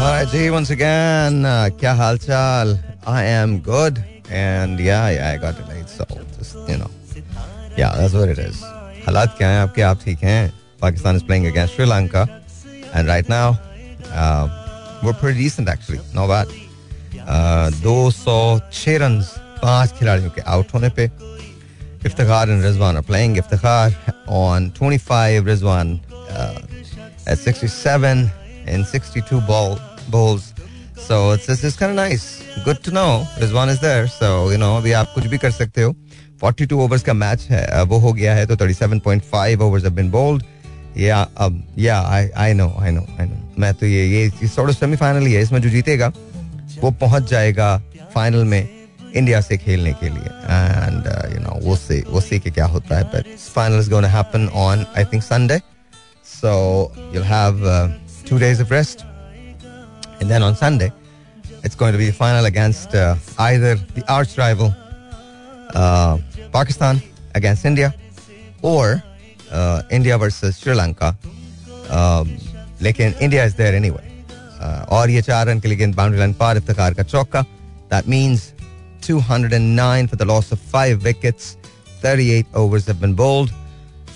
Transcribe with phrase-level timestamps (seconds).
[0.00, 2.77] Alright, जी once again, uh, क्या हाल चाल?
[3.07, 3.97] I am good
[4.29, 6.05] and yeah, yeah, I got it late, so
[6.37, 6.89] just you know,
[7.75, 8.61] yeah, that's what it is.
[9.05, 9.81] हालात क्या हैं आपके?
[9.81, 10.53] आप ठीक हैं?
[10.81, 12.27] Pakistan is playing against Sri Lanka,
[12.93, 13.57] and right now,
[14.13, 14.47] uh,
[15.03, 16.47] we're pretty decent actually, not bad.
[17.27, 19.21] Uh, 206 run
[19.63, 21.09] पांच खिलाड़ियों के आउट होने पे
[22.03, 23.35] Iftikhar and Rizwan are playing.
[23.35, 23.93] Iftikhar
[24.27, 26.61] on 25, Rizwan uh,
[27.27, 28.31] at 67
[28.67, 29.79] and 62 ball
[30.09, 30.53] balls.
[30.97, 32.43] So it's, it's, it's kind of nice.
[32.63, 33.25] Good to know.
[33.37, 34.07] Rizwan is there.
[34.07, 35.95] So, you अभी आप कुछ भी कर सकते हो
[36.43, 40.43] 42 overs का मैच है वो हो गया है तो 37.5 overs have been bowled.
[40.95, 43.39] Yeah, um, yeah, I, I know, I know, I know.
[43.59, 46.11] मैं तो ये ये सॉर्ट ऑफ़ सेमीफाइनल ही है इसमें जो जीतेगा
[46.81, 47.77] वो पहुँच जाएगा
[48.15, 48.69] फाइनल में
[49.15, 52.97] इंडिया से खेलने के लिए एंड यू नो वो से वो से कि क्या होता
[52.97, 55.59] है but final is gonna happen on I think Sunday
[56.25, 56.51] so
[57.31, 57.87] have uh,
[58.25, 59.05] two days of rest
[60.20, 60.92] and then on Sunday
[61.64, 64.74] it's going to be the final against uh, either the arch rival
[65.74, 66.18] uh,
[66.52, 67.00] Pakistan
[67.34, 67.94] against India
[68.62, 69.02] or
[69.52, 71.14] uh, India versus Sri Lanka
[71.90, 72.28] um,
[72.82, 74.14] लेकिन India is there anyway
[74.96, 77.42] और ये चार run के लिए boundary line पार इफ्तार का चौका
[77.92, 78.52] that means
[79.06, 81.56] 209 for the loss of five wickets.
[82.00, 83.52] 38 overs have been bowled.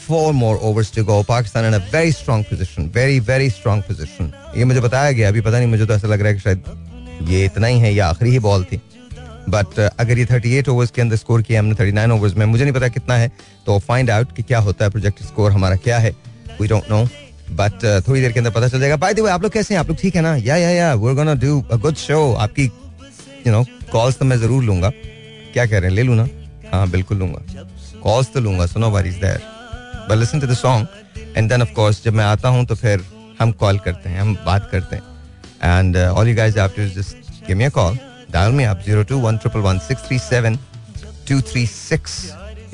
[0.08, 2.90] Four more overs to go Pakistan in a very strong position.
[2.96, 4.28] Very very strong position.
[4.58, 7.28] ये मुझे बताया गया, अभी पता नहीं मुझे तो ऐसा लग रहा है कि शायद
[7.30, 8.82] ये इतना ही है, या आखिरी ही बॉल थी।
[9.50, 12.74] बट अगर ये 38 ओवर्स के अंदर स्कोर किया हमने 39 ओवर्स में, मुझे नहीं
[12.74, 13.32] पता कितना है
[13.66, 16.16] तो फाइंड आउट कि क्या होता है प्रोजेक्टेड स्कोर हमारा क्या है।
[16.62, 17.04] वी डोंट नो
[17.52, 19.80] बट थोड़ी देर के अंदर पता चल जाएगा। बाय द वे आप लोग कैसे हैं?
[19.80, 20.36] आप लोग ठीक है ना?
[20.36, 22.64] Yeah yeah yeah we gonna do a good show आपकी
[23.48, 24.90] यू नो कॉल्स तो मैं ज़रूर लूँगा।
[25.54, 25.96] क्या कह रहे हैं?
[25.96, 26.28] ले लू ना?
[26.72, 27.68] हाँ बिल्कुल लूँगा।
[28.04, 29.55] कॉल्स तो लूँगा, सुनो bar is there
[30.19, 33.05] Listen to the song and then of course जब मैं आता हूँ तो फिर
[33.41, 37.47] हम कॉल करते हैं हम बात करते हैं and all you guys have to just
[37.47, 37.99] give me a call
[38.31, 40.59] dial me up 021 triple one six three seven
[41.31, 42.19] two three six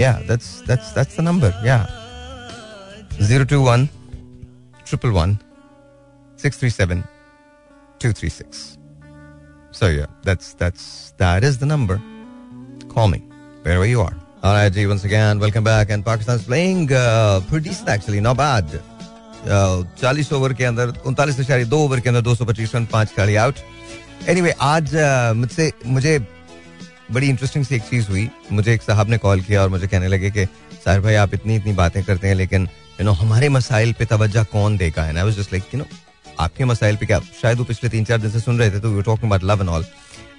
[0.01, 1.87] yeah that's that's that's the number yeah
[3.21, 3.87] 021
[4.91, 5.37] triple one
[6.45, 7.07] six three seven
[8.05, 8.67] two three six
[9.73, 12.01] So yeah, that's that's that is the number.
[12.89, 13.19] Call me
[13.63, 14.17] wherever you are.
[14.44, 14.88] All right, G.
[14.88, 15.92] Once again, welcome back.
[15.92, 18.66] And Pakistan's playing uh, pretty decent actually, not bad.
[19.98, 23.10] चालीस over के अंदर उनतालीस इशारे दो over के अंदर दो सौ पच्चीस रन पाँच
[23.12, 23.56] खिलाड़ी आउट
[24.30, 24.94] एनीवे आज
[25.36, 26.18] मुझसे मुझे
[27.12, 30.08] बड़ी इंटरेस्टिंग सी एक चीज़ हुई मुझे एक साहब ने कॉल किया और मुझे कहने
[30.08, 30.46] लगे कि
[30.86, 32.68] साहिर भाई आप इतनी इतनी बातें करते हैं लेकिन
[33.00, 35.86] यू नो हमारे मसाइल पे तवज्जो कौन देगा है ना जस्ट लाइक यू नो
[36.40, 38.92] आपके मसाइल पे क्या शायद वो पिछले तीन चार दिन से सुन रहे थे तो
[38.92, 39.86] we talking about love and all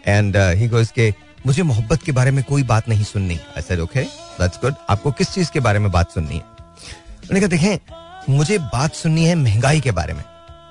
[0.06, 1.12] and he goes के
[1.46, 4.02] मुझे मोहब्बत के बारे में कोई बात नहीं सुननी। I said okay
[4.40, 6.42] that's good आपको किस चीज़ के बारे में बात सुननी है?
[7.22, 10.22] मैंने कहा, देखें, मुझे बात सुननी है महँगाई के बारे में.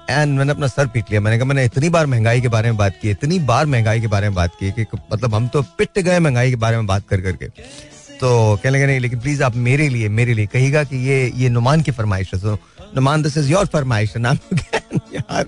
[0.10, 2.78] एंड मैंने अपना सर पीट लिया। मैंने कहा, मैंने इतनी बार महँगाई के बारे में
[2.78, 6.00] बात की, इतनी बार महँगाई के बारे में बात की कि मतलब हम तो पिट
[6.00, 7.46] गए महँगाई के बारे में बात कर करके
[8.22, 11.50] तो कहने लगे, नहीं, लेकिन प्लीज़ आप मेरे लिए मेरे लिए कहिएगा कि ये ये
[11.50, 12.54] नुमान की फरमाइश है।
[12.96, 14.38] नुमान दिस इज़ योर फरमाइश नाम
[15.14, 15.46] यार,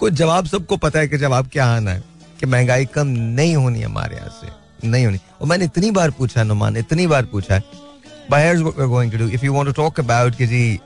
[0.00, 2.02] कुछ जवाब सबको पता है कि जवाब क्या आना है।
[2.40, 3.06] कि महँगाई कम
[3.36, 7.24] नहीं होनी हमारे यहाँ से नहीं होनी। और मैंने इतनी बार पूछा नुमान इतनी बार
[7.32, 7.62] पूछा है।
[8.30, 10.80] Going to do if you want to talk about कि जी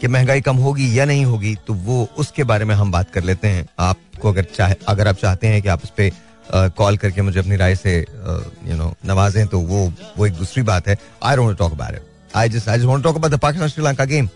[0.00, 3.24] कि महँगाई कम होगी या नहीं होगी तो वो उसके बारे में हम बात कर
[3.24, 7.22] लेते हैं। आपको अगर चाहे अगर आप चाहते हैं कि आप उस पर कॉल करके
[7.22, 11.36] मुझे अपनी राय से यू नो नवाजें तो वो वो एक दूसरी बात है। I
[11.36, 12.06] don't talk about it
[12.52, 14.28] just want to talk about the Pakistan Sri Lanka game.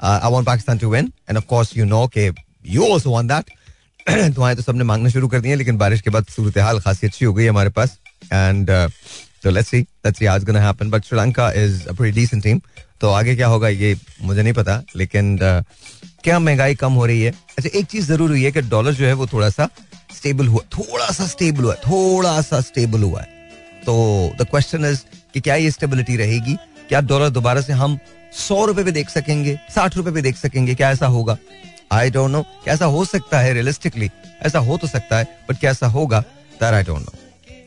[0.00, 2.24] Uh, I want Pakistan to win, and of course you know कि
[2.74, 3.48] you also want that.
[4.34, 7.06] दुआएँ तो सबने मांगना शुरू कर दी हैं लेकिन बारिश के बाद सूरत हाल खासी
[7.06, 7.98] अच्छी हो गई हमारे पास।
[8.32, 8.70] एंड
[9.42, 12.60] तो लेट्स सी लेट्स सी आज gonna happen but Sri Lanka is a pretty decent team
[13.00, 15.64] तो आगे क्या होगा ये मुझे नहीं पता लेकिन uh,
[16.24, 17.32] क्या महँगाई कम हो रही है?
[17.58, 19.68] अच्छा एक चीज़ ज़रूर हुई है कि डॉलर जो है वो थोड़ा सा
[20.16, 23.28] स्टेबल हुआ थोड़ा सा स्टेबल हुआ थोड़ा सा स्टेबल हुआ है।
[23.86, 25.00] तो द क्वेश्चन इज़
[25.34, 26.56] कि क्या ये स्टेबिलिटी रहेगी?
[26.88, 27.98] क्या डॉलर दोबारा से हम
[28.38, 31.36] सौ रुपए पे देख सकेंगे साठ रुपए पे देख सकेंगे क्या ऐसा होगा?
[31.92, 34.10] आई डोंट नो क्या ऐसा हो सकता है रियलिस्टिकली
[34.46, 37.12] ऐसा हो तो सकता है बट क्या ऐसा होगा दैट आई डोंट नो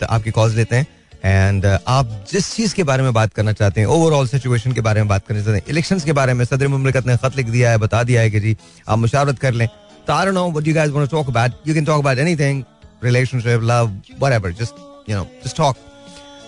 [0.02, 0.88] तो आपकी कॉल्स लेते हैं
[1.26, 4.82] एंड uh, आप जिस चीज़ के बारे में बात करना चाहते हैं ओवरऑल सिचुएशन के
[4.82, 7.50] बारे में बात करना चाहते हैं इलेक्शन के बारे में सदर मुमलिकत ने खत लिख
[7.50, 8.56] दिया है बता दिया है कि जी
[8.90, 9.68] आप मुशावरत कर लें।
[10.08, 12.64] तो I know what you guys want talk about you can talk about anything
[13.04, 15.78] relationship love whatever just you know just talk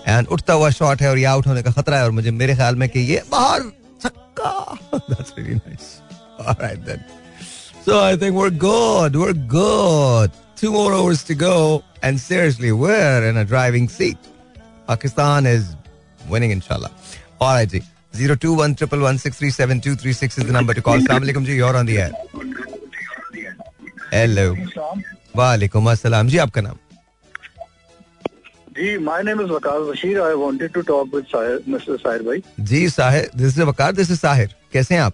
[0.08, 2.54] and उठता हुआ शॉट है और ये आउट होने का खतरा है और मुझे मेरे
[2.56, 3.60] ख्याल में कि ये बाहर
[4.04, 4.50] छक्का।
[4.94, 5.98] That's really nice
[6.40, 7.04] alright then
[7.85, 11.51] so I think we are good we are good two more overs to go
[12.07, 14.25] and seriously we're in a driving seat
[14.89, 15.69] Pakistan is
[16.33, 16.89] winning inshallah
[17.39, 17.81] all right ji
[18.13, 22.11] 021 is the number to call Assalamu alaikum ji you're on the air
[24.13, 24.45] hello
[25.35, 26.77] वालेकुम अस्सलाम जी आपका नाम
[28.77, 32.87] जी my name is Waqar Bashir I wanted to talk with mister Sahir भाई जी
[32.89, 35.13] Sahir this is Waqar this is Sahir कैसे हैं आप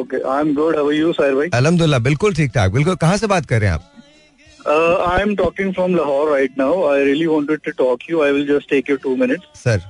[0.00, 3.16] okay I am good how are you Sahir भाई अल्हम्दुलिल्लाह बिल्कुल ठीक ठाक बिल्कुल कहाँ
[3.16, 7.26] से बात कर रहे हैं आप I am talking from Lahore right now I really
[7.26, 9.86] wanted to talk you I will just take you two minutes sir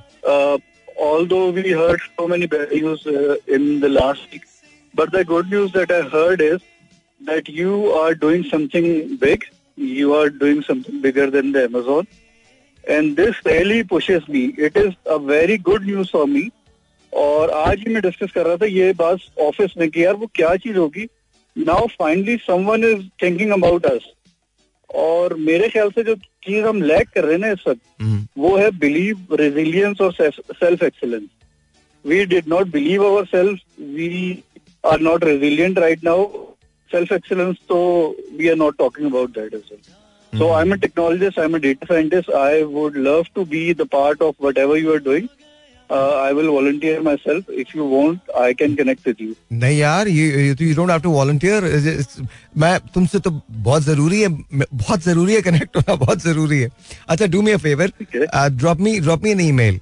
[1.01, 4.47] although we heard so many bad news uh, in the last week
[4.93, 6.65] but the good news that i heard is
[7.21, 8.87] that you are doing something
[9.21, 9.45] big
[9.77, 12.09] you are doing something bigger than the amazon
[12.83, 16.43] and this really pushes me it is a very good news for me
[17.22, 20.26] और आज ही मैं discuss कर रहा था ये बात office में कि यार वो
[20.34, 21.06] क्या चीज़ होगी?
[21.56, 24.10] Now finally someone is thinking about us
[24.90, 28.26] और मेरे ख्याल से जो चीज़ हम लैक कर रहे हैं ना इस वक्त हम्म,
[28.38, 31.28] वो है बिलीव रेजिलियंस और self excellence
[32.04, 34.42] we did not believe our self we
[34.84, 36.26] are not resilient right now
[36.90, 37.78] self excellence तो
[38.38, 39.80] we are not talking about that as well
[40.32, 42.28] So I'm a technologist, I'm a data scientist.
[42.28, 45.28] I would love to be the part of whatever you are doing.
[45.90, 47.44] Uh, I will volunteer myself.
[47.50, 49.34] If you want, I can connect with you.
[49.52, 51.64] नहीं यार ये you don't have to volunteer
[52.58, 56.70] मैं तुमसे तो बहुत ज़रूरी है बहुत ज़रूरी है कनेक्ट होना बहुत ज़रूरी है
[57.08, 57.92] अच्छा do me a favour
[58.56, 59.80] drop me drop me an email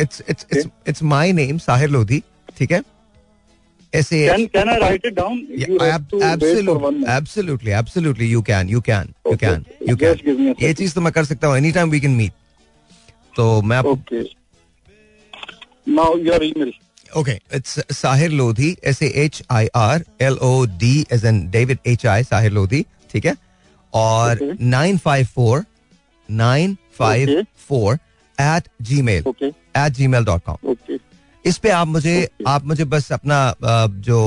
[0.00, 2.22] it's it's it's it's my name Sahir Lodhi
[2.58, 2.82] ठीक है
[3.92, 5.36] S A Can can I write it down?
[5.64, 7.10] you have to wait for one minute.
[7.16, 9.46] Absolutely absolutely you can you can you Okay.
[9.46, 11.90] Can you give me a can ये चीज़ तो मैं कर सकता हूँ any time
[11.90, 12.32] we can meet
[13.36, 14.24] तो मैं आपको Okay.
[15.86, 16.72] Now your email.
[17.16, 21.78] Okay it's Sahir Lodhi S A H I R L O D as in David
[21.86, 23.34] H I Sahir Lodhi ठीक है?
[23.92, 25.64] और nine five four
[26.28, 27.94] nine five four
[28.38, 30.74] at G mail at G mail dot com
[31.44, 32.46] इस पे आप मुझे Okay.
[32.48, 34.18] आप मुझे बस अपना अ, जो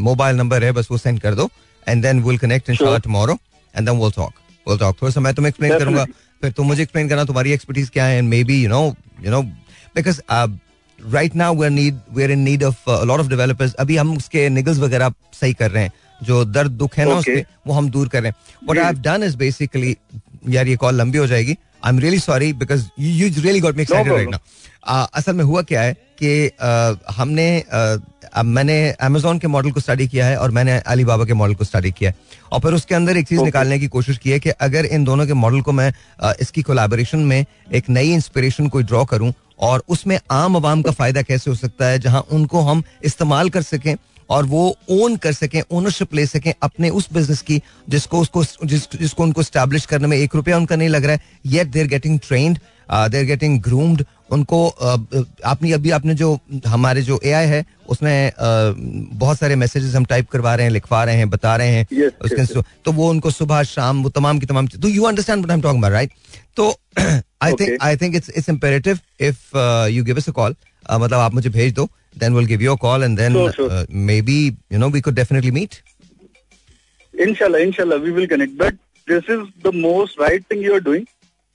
[0.00, 1.48] मोबाइल नंबर है बस वो सेंड कर दो
[1.86, 3.00] and then will connect in Sure.
[3.04, 3.38] Tomorrow
[3.74, 4.32] and then will talk
[4.66, 6.04] will talk थोड़ा सा मैं तुम्हें एक्सप्लेन करूँगा।
[6.42, 8.82] फिर तुम मुझे एक्सप्लेन करना तुम्हारी एक्सपर्टीज क्या है and maybe you know
[9.24, 9.42] you know
[9.94, 10.20] because
[10.98, 14.78] right now we need we in need of lot of developers अभी हम उसके निगल्स
[14.78, 15.92] वगैरह सही कर रहे हैं।
[16.22, 17.18] जो दर्द दुख है ना Okay.
[17.18, 19.96] उसके वो हम दूर कर रहे हैं। What I have done is basically
[20.48, 23.82] यार ये कॉल लंबी हो जाएगी। I am really sorry because you really got me
[23.82, 24.28] excited right.
[24.28, 25.92] Now असल में हुआ क्या है
[26.22, 28.00] कि uh, हमने uh,
[28.34, 31.54] अब मैंने अमेजोन के मॉडल को स्टडी किया है और मैंने अली बाबा के मॉडल
[31.54, 32.16] को स्टडी किया है।
[32.52, 35.26] और फिर उसके अंदर एक चीज़ निकालने की कोशिश की है कि अगर इन दोनों
[35.26, 35.92] के मॉडल को मैं
[36.40, 37.44] इसकी कोलाबोरेशन में
[37.74, 41.86] एक नई इंस्पिरेशन कोई ड्रॉ करूँ और उसमें आम आवाम का फ़ायदा कैसे हो सकता
[41.86, 43.94] है जहाँ उनको हम इस्तेमाल कर सकें
[44.30, 48.82] और वो ओन कर सकें ओनरशिप ले सकें अपने उस बिज़नेस की जिसको उसको जिस,
[48.92, 52.18] जिसको उनको स्टैब्लिश करने में एक रुपया उनका नहीं लग रहा है yet they're getting
[52.18, 52.58] trained
[52.92, 59.56] they're getting groomed उनको आपने अभी आपने जो हमारे जो एआई है उसमें बहुत सारे
[59.62, 62.56] मैसेजेस हम टाइप करवा रहे हैं लिखवा रहे हैं बता रहे हैं Yes, उसके yes,
[62.56, 62.64] yes.
[62.84, 65.62] तो वो उनको सुबह शाम वो तमाम की तमाम तो you understand what I am
[65.62, 66.10] talking about right
[66.56, 66.68] तो
[67.42, 69.56] I think I think it's it's imperative if
[69.92, 70.54] you give us a call
[70.90, 71.88] मतलब आप मुझे भेज दो
[72.18, 73.86] then will give you a call and then.
[74.22, 75.74] Maybe you know we could definitely meet
[77.14, 78.52] Inshallah, inshallah, we will connect.
[78.58, 78.76] But
[79.08, 81.02] this is the most right thing you are doing.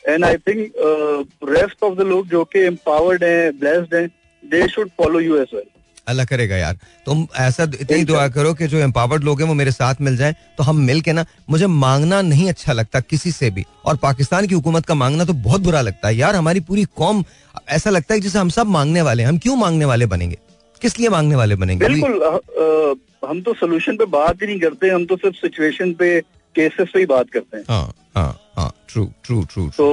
[0.05, 4.09] And I think uh, rest of the लोग जो कि empowered हैं, blessed हैं,
[4.43, 5.71] they should follow you as well.
[6.07, 9.71] अल्लाह करेगा यार। तुम ऐसा इतनी दुआ करो कि जो एम्पावर्ड लोग हैं वो मेरे
[9.71, 13.49] साथ मिल जाएँ तो हम मिल के ना मुझे मांगना नहीं अच्छा लगता किसी से
[13.51, 16.83] भी। और पाकिस्तान की हुकूमत का मांगना तो बहुत बुरा लगता है। यार हमारी पूरी
[16.97, 17.23] कौम
[17.69, 20.37] ऐसा लगता है जैसे हम सब मांगने वाले हैं। हम क्यों मांगने वाले बनेंगे?
[20.81, 21.87] किस लिए मांगने वाले बनेंगे?
[21.87, 26.17] बिल्कुल हम तो सोल्यूशन पे बात ही नहीं करते हम तो सिर्फ़ सिचुएशन पे
[26.55, 29.87] केसेस पे ही बात करते हैं। हाँ हाँ हाँ ट्रू ट्रू ट्रू तो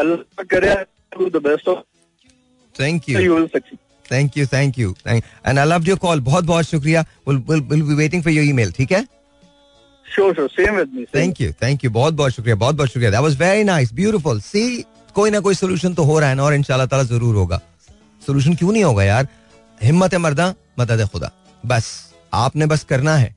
[0.00, 0.74] अल्लाह करे
[1.30, 1.78] the best of
[2.74, 6.44] thank you you will succeed thank you thank you and I love your call बहुत
[6.44, 9.02] बहुत शुक्रिया। Will will be waiting for your email ठीक है?
[10.06, 13.10] Sure sure same with me thank you thank you बहुत बहुत शुक्रिया बहुत बहुत शुक्रिया।
[13.10, 16.42] That was very nice beautiful सी कोई ना कोई सोल्यूशन तो हो रहा है ना
[16.44, 17.60] और इंशाल्लाह ताला ज़रूर होगा।
[18.22, 19.28] सोल्यूशन क्यों नहीं होगा यार?
[19.80, 21.30] हिम्मत है मर्दा मदद है खुदा।
[21.64, 21.86] बस
[22.34, 23.34] आपने बस करना है।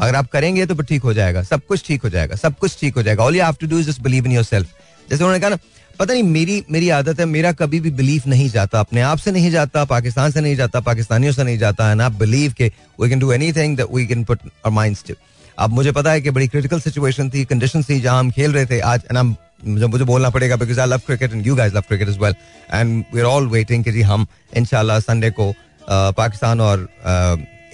[0.00, 2.94] अगर आप करेंगे तो ठीक हो जाएगा, सब कुछ ठीक हो जाएगा, सब कुछ ठीक
[2.96, 4.68] हो जाएगा। All you have to do is just believe in yourself
[5.08, 5.58] जैसे उन्होंने कहा ना,
[5.98, 9.30] पता नहीं, मेरी मेरी आदत है, मेरा कभी भी बिलीव नहीं जाता, अपने आप से
[9.32, 13.08] नहीं जाता, पाकिस्तान से नहीं जाता, पाकिस्तानियों से नहीं जाता एंड आप बिलीव के we
[13.08, 15.14] can do anything that we can put our minds to
[15.58, 18.66] अब मुझे पता है कि बड़ी क्रिटिकल सिचुएशन थी कंडीशन थी, जहाँ हम खेल रहे
[18.66, 21.84] थे, आज एंड मुझे मुझे बोलना पड़ेगा because I love cricket and you guys love
[21.88, 22.34] cricket as well
[22.72, 24.26] and we are all waiting कि जी हम
[24.56, 25.52] इंशाल्लाह संडे को
[25.88, 26.88] पाकिस्तान और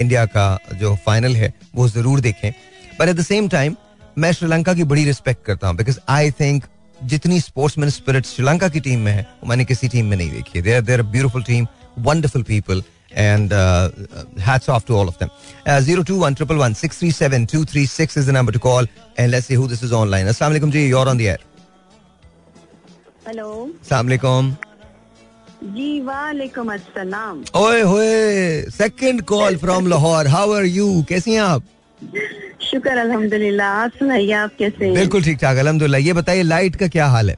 [0.01, 0.47] इंडिया का
[0.81, 2.51] जो फाइनल है वो ज़रूर देखें
[3.01, 3.77] but at the same time
[4.19, 6.65] मैं श्रीलंका की बड़ी रिस्पेक्ट करता हूँ बिकॉज़ आई थिंक
[7.05, 10.63] जितनी स्पोर्ट्समैन स्पिरिट श्रीलंका की टीम में है वो मैंने किसी टीम में नहीं देखी
[10.63, 11.67] there there beautiful team
[12.09, 13.91] wonderful people And uh,
[14.39, 15.31] hats off to all of them.
[15.67, 18.85] Uh, 021 111 637 is the number to call.
[19.17, 20.27] And let's see who this is online.
[20.27, 21.39] Assalamu alaikum ji, you're on the air.
[23.27, 23.49] Hello
[23.83, 24.66] Assalamu alaikum.
[25.65, 31.63] जी वालेकुम अस्सलाम। ओए होए second call from Lahore how are you कैसी हैं आप?
[32.63, 34.95] शुक्र अल्हम्दुलिल्लाह। आप सुनाइए आप कैसे हैं?
[34.95, 37.37] बिल्कुल ठीक ठाक अलहमदुल्ला ये बताइए लाइट का क्या हाल है?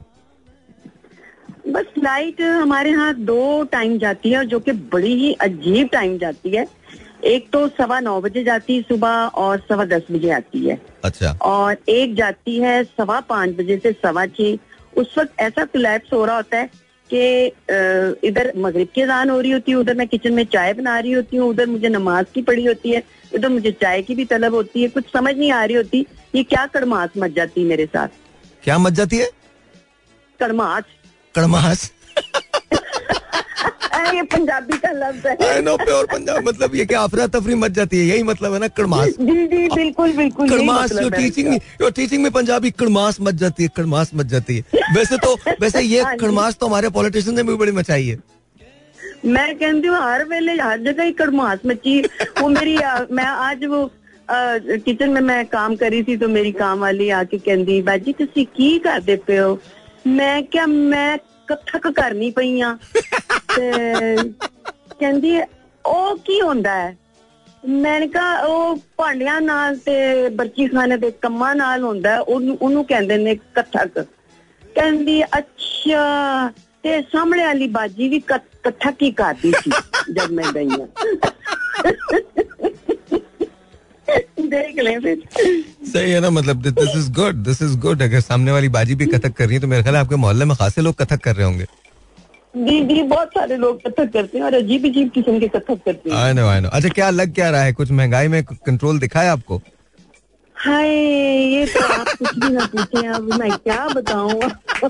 [1.67, 6.17] बस लाइट हमारे यहाँ दो टाइम जाती है और जो कि बड़ी ही अजीब टाइम
[6.17, 6.65] जाती है।
[7.25, 11.31] एक तो सवा नौ बजे जाती है सुबह और सवा दस बजे आती है। अच्छा।
[11.45, 16.23] और एक जाती है सवा पाँच बजे से सवा छह। उस वक्त ऐसा कोलैप्स हो
[16.25, 16.69] रहा होता है
[17.13, 20.99] कि इधर मगरिब की अजान हो रही होती है उधर मैं किचन में चाय बना
[20.99, 23.03] रही होती हूँ उधर मुझे नमाज़ की पड़ी होती है
[23.35, 26.43] उधर मुझे चाय की भी तलब होती है कुछ समझ नहीं आ रही होती ये
[26.43, 28.07] क्या कड़मास मच जाती है मेरे साथ?
[28.63, 29.29] क्या मच जाती है?
[30.39, 30.83] कड़माश
[31.35, 31.91] कड़मास?
[34.15, 37.97] ये पंजाबी का लफ्ज है। आई नो प्योर पंजाब मतलब ये अफरा तफरी मच जाती
[37.97, 41.89] है यही मतलब है ना कड़मास। जी जी बिल्कुल बिल्कुल कड़मास जो मतलब टीचिंग जो
[41.91, 46.01] टीचिंग में पंजाबी कड़मास मच जाती है कड़मास मच जाती है। वैसे तो वैसे ये
[46.01, 48.17] हाँ कड़मास तो हमारे पॉलिटिशियन ने भी बड़ी मचाई है।
[49.25, 51.99] मैं कहती हूँ हर वेले हर जगह ही कड़मास मची।
[52.41, 52.75] वो मेरी
[53.11, 53.89] मैं आज वो
[54.29, 58.77] किचन में मैं काम करी थी तो मेरी काम वाली आके कहती बाजी तुम की
[58.79, 59.59] करते पे हो?
[60.07, 61.17] मैं क्या मैं
[61.48, 62.76] ਕਥਕ ਕਰਨੀ ਪਈ ਆ
[63.56, 63.72] ਤੇ
[64.90, 65.40] ਕਹਿੰਦੀ
[65.84, 66.96] ਉਹ ਕੀ ਹੁੰਦਾ ਹੈ
[67.68, 72.84] ਮੈਂ ਕਿਹਾ ਉਹ ਭਾਂਡਿਆਂ ਨਾਲ ਤੇ ਬਰਚੀ ਖਾਨੇ ਦੇ ਕੰਮਾਂ ਨਾਲ ਹੁੰਦਾ ਹੈ ਉਹਨੂੰ ਉਹਨੂੰ
[72.84, 73.98] ਕਹਿੰਦੇ ਨੇ ਕਥਕ
[74.74, 76.50] ਕਹਿੰਦੀ ਅੱਛਾ
[76.82, 79.70] ਤੇ ਸਾਹਮਣੇ ਵਾਲੀ ਬਾਜੀ ਵੀ ਕ- ਕਥਕ ਹੀ ਕਰਦੀ ਸੀ
[80.12, 80.68] ਜਦ ਮੈਂ ਗਈ
[84.09, 85.27] देख
[85.89, 89.05] सही है ना मतलब this is good this is good अगर सामने वाली बाजी भी
[89.05, 91.45] कथक कर रही है तो मेरे ख्याल आपके मोहल्ले में खासे लोग कथक कर रहे
[91.45, 91.65] होंगे।
[92.55, 96.09] जी जी बहुत सारे लोग कथक करते हैं और अजीब अजीब किस्म के कथक करते
[96.09, 97.73] हैं। आई नो आई नो अच्छा क्या लग क्या रहा है?
[97.73, 99.61] कुछ महँगाई में कंट्रोल दिखा है आपको?
[100.55, 100.89] हाय
[101.53, 104.47] ये तो आप कुछ भी ना पूछे अब मैं क्या बताऊँगा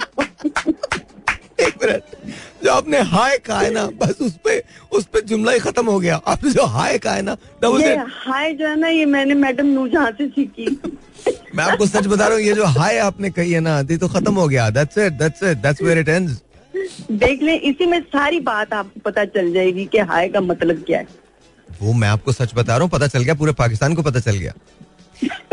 [1.60, 2.04] एक मिनट।
[2.70, 4.62] जो आपने हाय कहा है ना बस उस पे
[4.94, 8.54] उस पे जुमला ही खत्म हो गया। आपने जो हाय कहा है ना ये हाय
[8.54, 10.66] जो है ना ये मैंने मैडम नूरजहां से सीखी।
[11.56, 14.08] मैं आपको सच बता रहा हूँ ये जो हाय आपने कही है ना ये तो
[14.08, 16.42] खत्म हो गया। That's it that's it that's where it ends
[17.24, 21.00] देख ले इसी में सारी बात आपको पता चल जाएगी कि हाय का मतलब क्या
[21.00, 21.08] है।
[21.82, 24.38] वो मैं आपको सच बता रहा हूँ पता चल गया पूरे पाकिस्तान को पता चल
[24.38, 24.54] गया।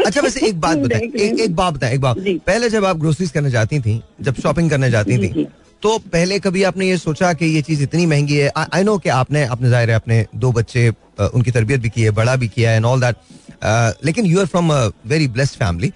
[0.06, 3.30] अच्छा वैसे एक बात बताएँ एक, एक बात बताएँ एक बात। पहले जब आप ग्रोसरीज
[3.30, 5.48] करने जाती थी जब शॉपिंग करने जाती थी।
[5.82, 8.50] तो पहले कभी आपने ये सोचा कि ये चीज़ इतनी महँगी है?
[8.74, 10.88] आई नो कि आपने अपने ज़ाहिर है अपने दो बच्चे
[11.20, 14.46] उनकी तरबियत भी की है बड़ा भी किया है एंड ऑल दैट लेकिन you are
[14.46, 15.92] from a very blessed family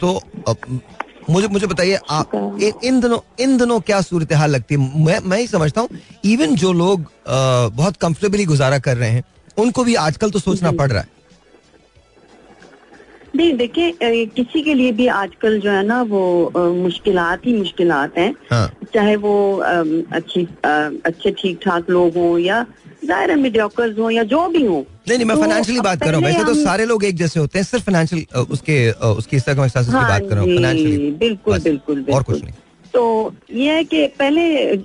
[0.00, 0.20] तो
[1.30, 5.04] मुझे मुझे बताइए आप इन, इन दिनों इन दिनों क्या सूरत हाल लगती है?
[5.04, 5.88] मैं मैं ही समझता हूँ
[6.24, 7.04] इवन जो लोग
[7.76, 9.22] बहुत कंफर्टेबली गुजारा कर रहे हैं
[9.58, 11.08] उनको भी आजकल तो सोचना पड़ रहा है।
[13.36, 18.34] नहीं देखिए किसी के लिए भी आजकल जो है ना वो मुश्किल ही मुश्किल हैं।
[18.50, 22.66] हाँ। चाहे वो अम, अच्छी अ, अच्छे ठीक ठाक लोग हों या
[23.04, 26.16] ज़ाहिर मीडियोकर्स हों या जो भी हों। नहीं नहीं मैं तो फाइनेंशियली बात कर रहा
[26.16, 29.98] हूँ। वैसे तो सारे लोग एक जैसे होते हैं सिर्फ़ फाइनेंशियल उसके उसकी सर्कमस्टेंसेस की
[29.98, 32.54] हाँ बात कर रहा हूँ फाइनेंशियली बिल्कुल बिल्कुल और बिल्कुल। कुछ नहीं।
[32.94, 34.42] तो ये है कि पहले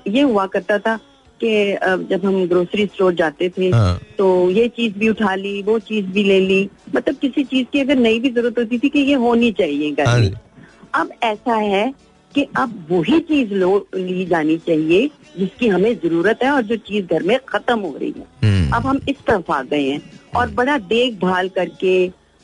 [0.08, 1.00] ये हुआ करता था
[1.44, 5.78] कि जब हम ग्रोसरी स्टोर जाते थे हाँ। तो ये चीज़ भी उठा ली वो
[5.80, 9.00] चीज़ भी ले ली। मतलब किसी चीज़ की अगर नई भी ज़रूरत होती थी कि
[9.00, 11.94] ये होनी चाहिए घर हाँ। अब ऐसा है
[12.36, 17.06] कि अब वही चीज़ लो ली जानी चाहिए जिसकी हमें ज़रूरत है और जो चीज़
[17.06, 20.02] घर में खत्म हो रही है। हम्म, अब हम इस तरफ़ आ गए हैं
[20.36, 21.96] और बड़ा देखभाल करके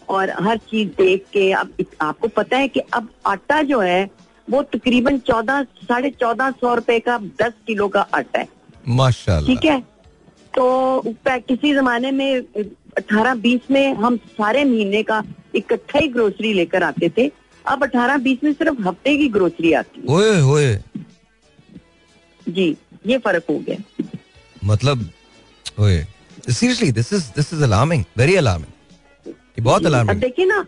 [0.10, 4.10] और हर चीज़ देख के अब आपको पता है कि अब आटा जो है
[4.48, 8.48] वो तकरीबन चौदह साढ़े चौदह सौ रुपए का दस किलो का आटा है।
[8.88, 9.80] माशाल्लाह। ठीक है?
[10.56, 12.40] तो किसी जमाने में
[12.98, 15.22] अठारह बीस में हम सारे महीने का
[15.56, 17.30] इकट्ठा ही ग्रोसरी लेकर आते थे।
[17.66, 20.80] अब अठारह बीस में सिर्फ़ हफ़्ते की ग्रोसरी आती है। ओए ओए
[22.48, 22.76] जी
[23.08, 23.78] ये फ़र्क हो गया।
[24.66, 25.10] मतलब
[25.80, 26.06] ओए
[26.50, 30.66] seriously this is this is alarming very alarming ये बहुत अलार्मिंग देखिए ना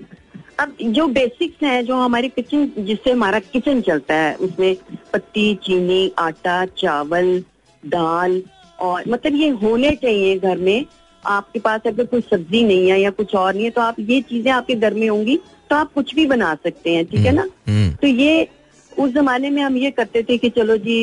[0.60, 4.76] अब जो बेसिक्स हैं जो हमारी किचन जिससे हमारा किचन चलता है उसमें
[5.14, 7.44] पत्ती चीनी आटा चावल
[7.86, 8.42] दाल
[8.80, 10.86] और मतलब ये होने चाहिए घर में।
[11.24, 14.22] आपके पास अगर कोई सब्ज़ी नहीं है या कुछ और नहीं है तो आप ये
[14.22, 17.48] चीज़ें आपके घर में होंगी तो आप कुछ भी बना सकते हैं ठीक है ना?
[17.68, 18.48] हम्म, तो ये
[18.92, 20.98] उस जमाने में हम ये करते थे कि चलो जी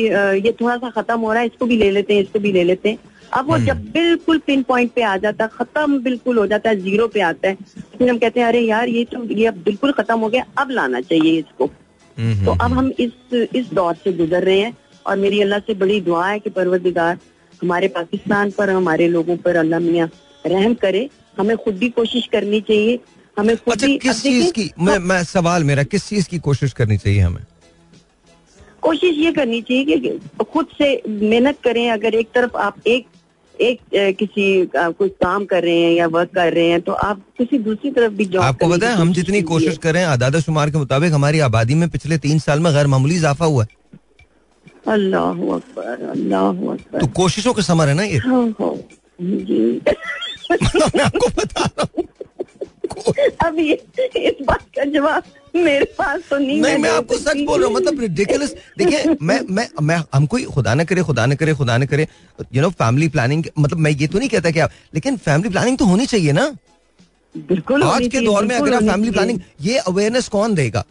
[0.45, 2.63] ये थोड़ा सा खत्म हो रहा है इसको भी ले लेते हैं इसको भी ले
[2.63, 2.97] लेते हैं।
[3.31, 6.75] अब वो जब बिल्कुल पिन पॉइंट पे आ जाता है खत्म बिल्कुल हो जाता है
[6.81, 7.55] ज़ीरो पे आता है
[7.97, 10.71] फिर हम कहते हैं अरे यार ये तो ये अब बिल्कुल खत्म हो गया अब
[10.71, 14.73] लाना चाहिए इसको। हम्म, हम्म, तो अब हम इस इस दौर से गुजर रहे हैं।
[15.05, 17.17] और मेरी अल्लाह से बड़ी दुआ है कि परवरदिगार
[17.61, 20.09] हमारे पाकिस्तान पर हमारे लोगों पर अल्लाह मियाँ
[20.45, 22.99] रहम करे। हमें खुद भी कोशिश करनी चाहिए।
[23.37, 26.73] हमें खुद अच्छा भी किस चीज़ की मैं मैं सवाल मेरा किस चीज़ की कोशिश
[26.73, 27.45] करनी चाहिए हमें?
[28.81, 33.05] कोशिश ये करनी चाहिए कि खुद से मेहनत करें। अगर एक तरफ़ आप एक
[33.55, 33.79] एक
[34.19, 37.91] किसी कोई काम कर रहे हैं या वर्क कर रहे हैं तो आप किसी दूसरी
[37.91, 40.77] तरफ़ भी जॉब आपको पता है हम जितनी कोशिश कर रहे हैं आदादा शुमार के
[40.77, 43.69] मुताबिक हमारी आबादी में पिछले तीन साल में गैर मामूली इजाफा हुआ है।
[44.87, 48.17] अल्लाह अकबर अल्लाह अकबर। तो कोशिशों का समर है ना ये?
[48.17, 48.75] हाँ, हाँ,
[49.21, 49.81] जी।
[50.51, 52.03] मैं आपको बता रहा हूँ।
[53.45, 53.75] अब ये
[54.17, 55.23] इस बात का जवाब
[55.55, 59.39] मेरे पास तो नहीं नहीं मैं आपको सच बोल रहा हूँ मतलब रिडिकुलस देखिए मैं
[59.49, 62.07] मैं मैं हम कोई खुदा ना करे खुदा न करे खुदा ना करे
[62.55, 65.77] यू नो फैमिली प्लानिंग मतलब मैं ये तो नहीं कहता कि आप लेकिन फैमिली प्लानिंग
[65.77, 66.45] तो होनी चाहिए ना।
[67.35, 70.83] बिल्कुल आज के दौर में अगर आप फैमिली प्लानिंग ये अवेयरनेस कौन देगा?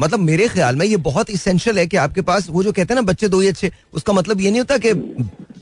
[0.00, 3.00] मतलब मेरे ख्याल में ये बहुत इसेंशियल है कि आपके पास वो जो कहते हैं
[3.00, 4.92] ना बच्चे दो ही अच्छे उसका मतलब ये नहीं होता कि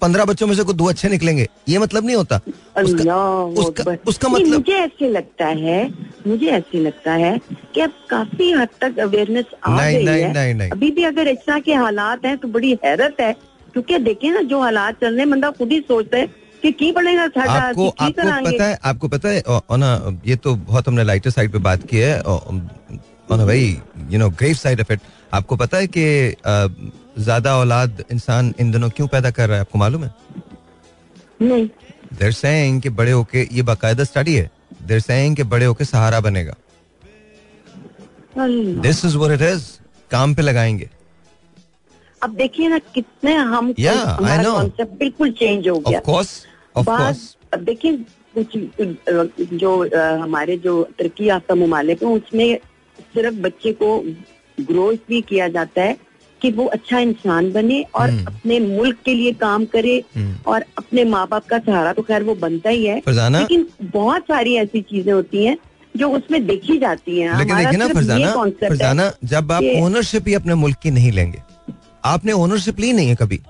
[0.00, 2.40] पंद्रह बच्चों में से कोई दो अच्छे निकलेंगे। ये मतलब नहीं होता।
[2.82, 3.16] उसका
[3.60, 5.78] उसका, उसका मतलब मुझे ऐसे लगता है
[6.26, 7.38] मुझे ऐसे लगता है
[7.74, 11.28] कि अब काफ़ी हद तक अवेयरनेस आ गई नहीं, है। नहीं, नहीं। अभी भी अगर
[11.28, 13.32] इस तरह के हालात हैं तो बड़ी हैरत है।
[13.72, 16.26] क्योंकि देखें ना जो हालात चल रहे हैं बंदा खुद ही सोचता है
[16.62, 19.42] कि की पड़ेगा आपको की आपको पता है आपको पता है
[20.26, 22.20] ये तो बहुत हमने लाइटर साइड पे बात की है
[23.32, 23.72] very
[24.10, 25.00] you know grave side of it
[25.34, 26.04] आपको पता है कि
[27.18, 29.60] ज़्यादा औलाद इंसान इन दिनों क्यों पैदा कर रहा है?
[29.60, 30.10] आपको मालूम है?
[31.42, 31.68] नहीं।
[32.18, 34.50] देर सेइंग कि बड़े होके ये बाकायदा स्टडी है।
[34.82, 36.54] देर सेइंग कि बड़े होके सहारा बनेगा।
[38.38, 39.64] This is what it is
[40.10, 40.88] काम पे लगाएँगे।
[42.22, 46.30] अब देखिए ना कितने हम Yeah, बिल्कुल चेंज हो गया। ऑफ़ कोर्स
[46.76, 47.96] ऑफ़ बात कोर्स अब देखिए
[48.36, 48.56] कुछ
[49.54, 49.72] जो
[50.22, 52.58] हमारे जो तरक्की याफ्ता ममालिक हैं उसमें
[53.14, 53.98] सिर्फ़ बच्चे को
[54.58, 55.96] ग्रोथ भी किया जाता है
[56.40, 60.64] कि वो अच्छा इंसान बने और हम्म। अपने मुल्क के लिए काम करे हम्म। और
[60.78, 64.80] अपने माँ बाप का सहारा तो खैर वो बनता ही है। लेकिन बहुत सारी ऐसी
[64.82, 65.56] चीज़ें होती हैं
[65.96, 70.34] जो उसमें देखी जाती हैं। लेकिन देखिए ना फरजाना है फरजाना जब आप ओनरशिप ही
[70.34, 71.42] अपने मुल्क की नहीं लेंगे।
[72.04, 73.40] आपने ओनरशिप ली नहीं है कभी।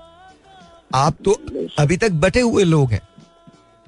[0.95, 1.31] आप तो
[1.79, 3.01] अभी तक बटे हुए लोग हैं।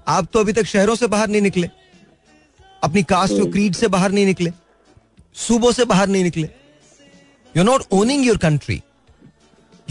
[0.08, 1.67] आप तो अभी तक शहरों से बाहर नहीं निकले।
[2.84, 4.52] अपनी कास्ट और क्रीड से बाहर नहीं निकले।
[5.38, 6.50] सूबों से बाहर नहीं निकले।
[7.56, 8.82] You not owning your country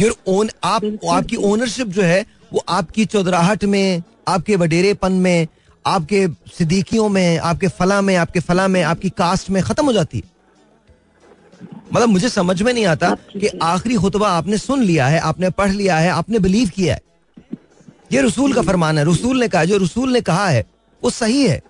[0.00, 5.46] your own आप आपकी ओनरशिप जो है वो आपकी चौधराहट में आपके वडेरेपन में
[5.84, 6.26] आपके
[6.58, 10.34] सिद्दीकियों में आपके फला में आपके फला में आपकी कास्ट में खत्म हो जाती है।
[11.92, 15.70] मतलब मुझे समझ में नहीं आता कि आखिरी खुतबा आपने सुन लिया है आपने पढ़
[15.70, 17.00] लिया है आपने बिलीव किया है।
[18.12, 20.64] ये रसूल का फरमान है। रसूल ने कहा जो रसूल ने कहा है
[21.02, 21.60] वो सही है।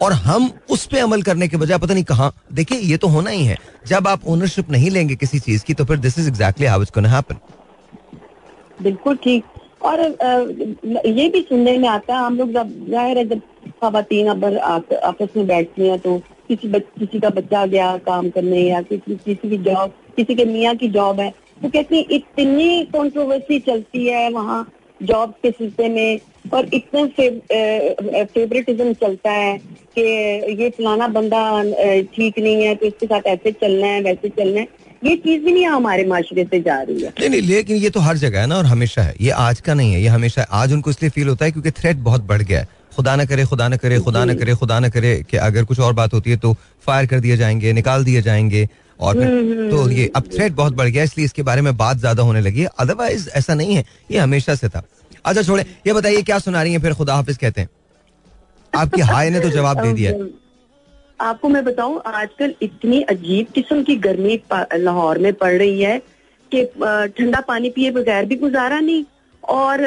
[0.00, 3.30] और हम उस पे अमल करने के बजाय, पता नहीं कहाँ, देखिए, ये तो होना
[3.30, 6.66] ही है। जब आप ओनरशिप नहीं लेंगे किसी चीज़ की तो फिर this is exactly
[6.66, 7.36] how it's happen
[8.82, 9.44] बिल्कुल ठीक।
[9.82, 13.40] और ये भी सुनने में आता है, हम लोग जब ज़ाहिर है, जब
[13.82, 14.28] खातन
[14.98, 19.48] आपस में बैठती हैं तो किसी किसी का बच्चा गया काम करने, या किसी किसी
[19.48, 21.30] की जॉब किसी के मियाँ की जॉब है
[21.62, 24.62] तो कहती इतनी कंट्रोवर्सी चलती है वहाँ
[25.02, 26.20] जॉब के सिलसिले में
[26.54, 27.06] और इतना
[28.24, 29.56] फेवरेटिज्म चलता है
[29.96, 30.02] कि
[30.62, 31.62] ये फलाना बंदा
[32.14, 34.66] ठीक नहीं है तो इसके साथ ऐसे चलना है वैसे चलना है।
[35.04, 38.00] ये चीज़ भी नहीं हमारे माशरे से जा रही है। नहीं नहीं लेकिन ये तो
[38.00, 40.46] हर जगह है ना और हमेशा है। ये आज का नहीं है ये हमेशा है।
[40.52, 43.44] आज उनको इसलिए फील होता है क्योंकि थ्रेट बहुत बढ़ गया है। खुदा ना करे
[43.44, 46.30] खुदा ना करे खुदा ना करे खुदा ना करे कि अगर कुछ और बात होती
[46.30, 46.52] है तो
[46.86, 48.68] फायर कर दिए जाएँगे निकाल दिए जाएँगे।
[49.00, 52.22] और फिर तो ये अब थ्रेट बहुत बढ़ गया इसलिए इसके बारे में बात ज़्यादा
[52.22, 54.82] होने लगी है। अदरवाइज़ ऐसा नहीं है ये हमेशा से था।
[55.24, 56.78] अच्छा छोड़े ये बताइए क्या सुना रही है?
[56.78, 57.68] फिर खुदा हाफिज कहते हैं।
[58.72, 60.12] आपकी हाय ने तो जवाब दे दिया।
[61.20, 65.98] आपको मैं बताऊँ आजकल इतनी अजीब किस्म की गर्मी लाहौर में पड़ रही है
[66.52, 66.64] कि
[67.18, 69.04] ठंडा पानी पिए बगैर भी गुजारा नहीं।
[69.42, 69.80] और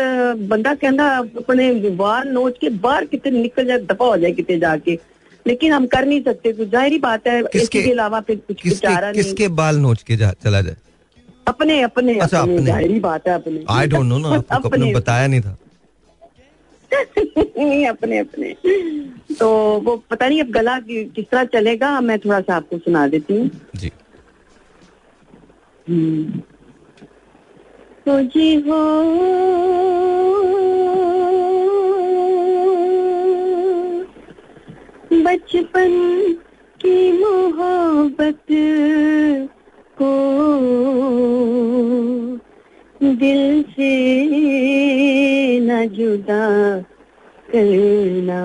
[0.49, 4.95] बंदा कहना अपने वार नोच के बाहर कितने निकल जाए दफ़ा हो जाए कितने जाके।
[5.47, 9.13] लेकिन हम कर नहीं सकते कुछ ज़ाहिर बात है इसके अलावा फिर कुछ किसके नहीं।
[9.13, 10.75] किसके बाल नोच के जा, चला जाए?
[11.47, 14.93] अपने अपने अच्छा, अपने अपने। ज़ाहिर बात है अपने। आई डोंट नो ना आपको अपने।
[14.93, 15.57] बताया नहीं था।
[17.57, 18.55] नहीं अपने अपने।
[19.39, 19.49] तो
[19.85, 23.49] वो पता नहीं अब गला किस तरह चलेगा मैं थोड़ा सा आपको सुना देती हूँ।
[23.75, 23.91] जी।
[28.05, 28.81] तुझे हो।
[35.21, 35.91] बचपन
[36.81, 38.45] की मोहब्बत
[40.01, 40.13] को
[43.03, 43.93] दिल से
[45.59, 46.79] न जुदा
[47.55, 48.41] करना।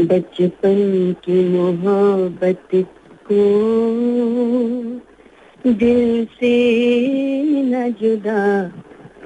[0.00, 2.68] बचपन की मोहब्बत
[3.32, 3.42] को
[5.66, 6.54] दिल से
[7.62, 8.68] न जुदा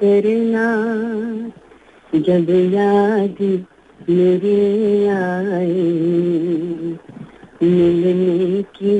[0.03, 0.67] करना।
[2.15, 3.65] जब याद
[4.09, 5.73] मेरी आए
[7.63, 8.95] मिलने की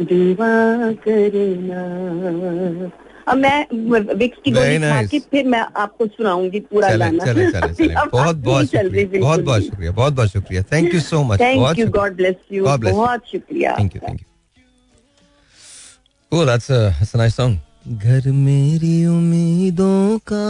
[0.00, 1.82] दुआ करना।
[3.28, 3.66] अब मैं
[4.14, 5.10] विक्स की गोली खा nice.
[5.10, 9.40] के फिर मैं आपको सुनाऊँगी पूरा चले गाना। चले चले चले। बहुत बहुत शुक्रिया बहुत
[9.40, 12.80] बहुत शुक्रिया बहुत बहुत शुक्रिया। Thank you so much thank you God bless you God
[12.80, 12.98] bless you.
[12.98, 14.24] बहुत शुक्रिया। Thank you thank you
[16.32, 17.52] Oh, that's a that's a nice song.
[17.88, 20.44] घर मेरी उम्मीदों का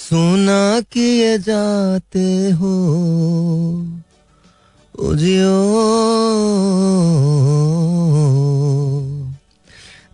[0.00, 2.74] सुना किए जाते हो,
[4.94, 5.58] उजियो।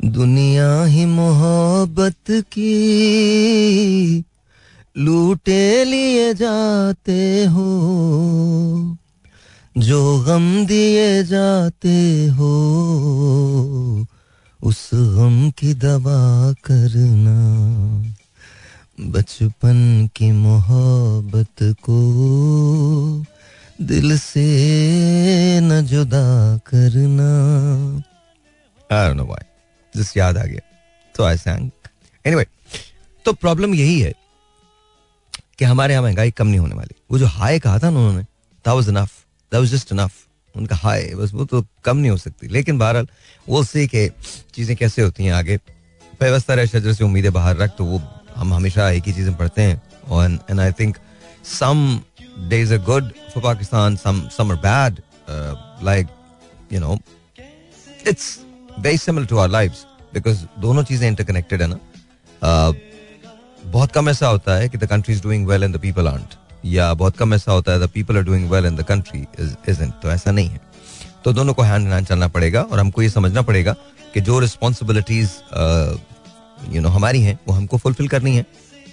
[0.05, 4.25] दुनिया ही मोहब्बत की
[4.97, 7.71] लूटे लिए जाते हो,
[9.79, 12.53] जो गम दिए जाते हो,
[14.63, 17.39] उस गम की दवा करना।
[19.01, 23.25] बचपन की मोहब्बत को
[23.83, 24.47] दिल से
[25.61, 27.31] न जुदा करना।
[28.91, 29.45] I don't know why.
[29.97, 30.61] जिस याद आ गया।
[31.15, 31.71] तो आई सैंग
[32.27, 32.47] एनीवे
[33.25, 34.15] तो प्रॉब्लम यही है
[35.59, 38.25] कि हमारे यहाँ महँगाई कम नहीं होने वाली। वो जो हाई कहा था ना उन्होंने,
[38.67, 39.13] that was enough.
[39.53, 40.13] That was just enough.
[40.57, 43.09] उनका हाई बस वो तो कम नहीं हो सकती। लेकिन बहरहाल
[43.49, 44.13] वो से के
[44.55, 45.57] चीज़ें कैसे होती हैं आगे।
[46.21, 47.99] व्यवस्था रहे, शजर से उम्मीदें बाहर रख तो वो
[48.37, 50.97] हम हमेशा एक ही चीज़ें पढ़ते हैं। और and I think
[51.51, 52.01] some
[52.49, 53.97] days are good for Pakistan
[60.59, 61.79] दोनों चीज़ें इंटरकनेक्टेड है ना।
[62.43, 62.75] Uh,
[63.67, 66.35] बहुत कम ऐसा होता है कि the country is doing well and the people are
[66.65, 69.21] या बहुत कम ऐसा होता है the people are doing well and the country
[69.69, 70.61] is तो ऐसा नहीं है।
[71.25, 73.75] तो दोनों को हैंड हैंड चलना पड़ेगा और हमको ये समझना पड़ेगा
[74.15, 75.31] कि जो रिस्पॉन्सिबिलिटीज
[76.73, 78.47] यू नो हमारी हैं, वो हमको फुलफिल करनी है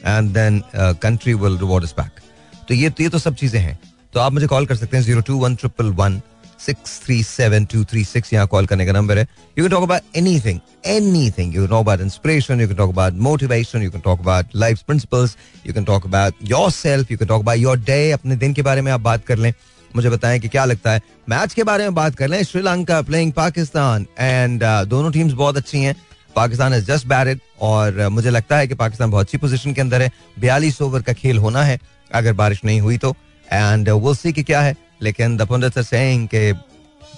[0.06, 2.20] and then country will reward us back
[2.68, 3.80] तो ये ये तो सब चीज़ें हैं।
[4.14, 6.22] तो आप मुझे कॉल कर सकते हैं zero two one triple one
[6.60, 9.24] six three seven two three six यहाँ कॉल करने का नंबर है।
[9.58, 10.60] You can talk about anything
[11.38, 14.82] anything you talk about inspiration you can talk about motivation you can talk about life
[14.88, 15.36] principles
[15.68, 16.36] you can talk about
[16.72, 19.38] yourself you can talk about your day अपने दिन के बारे में आप बात कर
[19.38, 19.54] लें।
[19.92, 23.32] मुझे बताएँ कि क्या लगता है। मैच के बारे में बात कर लें। श्रीलंका प्लेइंग
[23.34, 25.96] पाकिस्तान एंड दोनों टीम्स बहुत अच्छी हैं।
[26.36, 30.02] पाकिस्तान इज़ जस्ट बैरिड और मुझे लगता है कि पाकिस्तान बहुत अच्छी पोजीशन के अंदर
[30.02, 31.80] है। बयालीस ओवर का खेल होना है
[32.14, 33.16] अगर बारिश नहीं हुई तो।
[33.52, 36.54] एंड विल सी क्या है। लेकिन our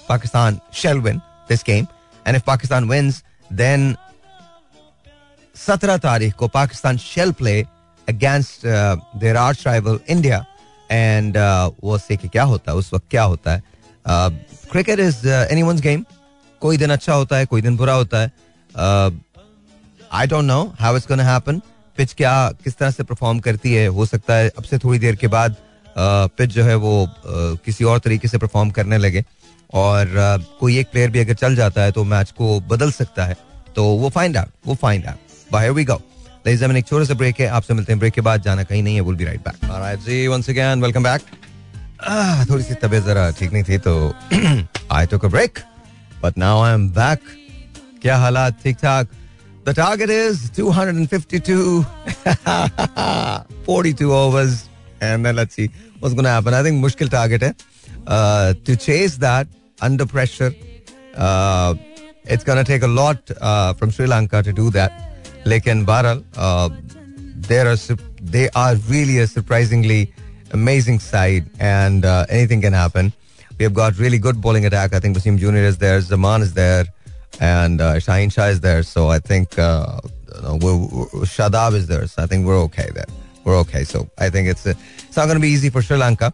[0.08, 1.86] Pakistan shall win this game
[2.26, 3.14] and if Pakistan wins
[3.52, 3.94] then
[5.56, 7.62] 17 तारीख को Pakistan shall play
[8.08, 8.66] against
[9.22, 10.40] arch rival India
[10.92, 13.62] and uh, वो से क्या होता है उस वक्त क्या होता है।
[14.70, 16.04] क्रिकेट इज़ एनीवंस गेम
[16.60, 18.32] कोई दिन अच्छा होता है कोई दिन बुरा होता है।
[18.78, 21.60] I don't know how it's gonna happen
[21.96, 25.16] pitch क्या किस तरह से परफॉर्म करती है हो सकता है अब से थोड़ी देर
[25.16, 25.56] के बाद
[25.98, 29.24] पिच जो है वो uh, किसी और तरीके से परफॉर्म करने लगे।
[29.74, 33.24] और uh, कोई एक प्लेयर भी अगर चल जाता है तो मैच को बदल सकता
[33.24, 33.36] है।
[33.76, 35.16] तो वो फाइंड आउट वो फाइंड आउट
[35.52, 36.00] बाहर वी गो
[36.46, 38.82] Ladies and एक छोटे से ब्रेक है। आपसे मिलते हैं ब्रेक के बाद। जाना कहीं
[38.82, 41.22] नहीं है will be right back alright ji once again welcome back
[42.50, 43.94] थोड़ी सी तबीयत जरा ठीक नहीं थी तो
[44.92, 45.58] I took a break
[46.22, 47.20] but now I am back
[48.05, 49.07] क्या हालात ठीक ठाक
[49.63, 51.85] The target is 252,
[53.65, 54.67] 42 overs,
[54.99, 56.55] and then let's see what's going to happen.
[56.55, 57.53] I think mushkil target hai.
[58.07, 59.47] Uh, to chase that
[59.79, 60.51] under pressure,
[61.15, 61.75] uh,
[62.23, 64.91] it's going to take a lot uh, from Sri Lanka to do that.
[65.45, 66.69] Lekin Baral, uh,
[67.51, 70.11] there are sup- they are really a surprisingly
[70.53, 73.13] amazing side, and uh, anything can happen.
[73.59, 74.93] We have got really good bowling attack.
[74.93, 76.85] I think Wasim Junior is there, Zaman is there,
[77.39, 78.83] and uh, Shaheen Shah is there.
[78.83, 79.99] So I think uh,
[80.35, 82.07] you know, we're, we're, Shadab is there.
[82.07, 83.07] So I think we're okay there.
[83.43, 83.83] We're okay.
[83.83, 84.73] So I think it's uh,
[85.07, 86.33] it's not going to be easy for Sri Lanka.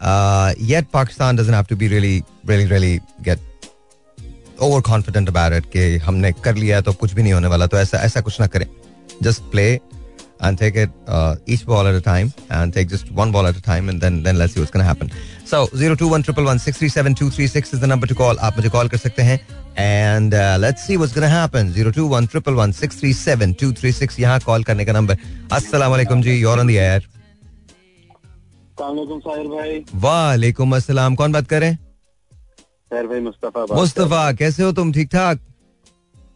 [0.00, 3.38] Uh, yet Pakistan doesn't have to be really, really, really get
[4.62, 7.78] over confident about it कि हमने कर लिया तो कुछ भी नहीं होने वाला तो
[7.78, 8.66] ऐसा ऐसा कुछ ना करें
[9.22, 9.68] just play
[10.42, 13.56] and take it uh, each ball at a time and take just one ball at
[13.60, 15.08] a time and then then let's see what's going to happen.
[15.52, 18.34] So 02111637236 is the number to call.
[18.48, 19.38] आप मुझे call कर सकते हैं
[19.86, 21.62] and uh, let's see what's going to happen.
[21.80, 25.14] 02111637236 यहाँ call करने का number.
[25.52, 27.00] अस्सलाम वालेकुम जी you're on the air.
[28.80, 31.78] सलामकुम साहिर भाई वालेकुम अस्सलाम कौन बात कर रहे हैं?
[32.92, 35.38] साहिर भाई मुस्तफा बात मुस्तफा कैसे हो तुम ठीक ठाक?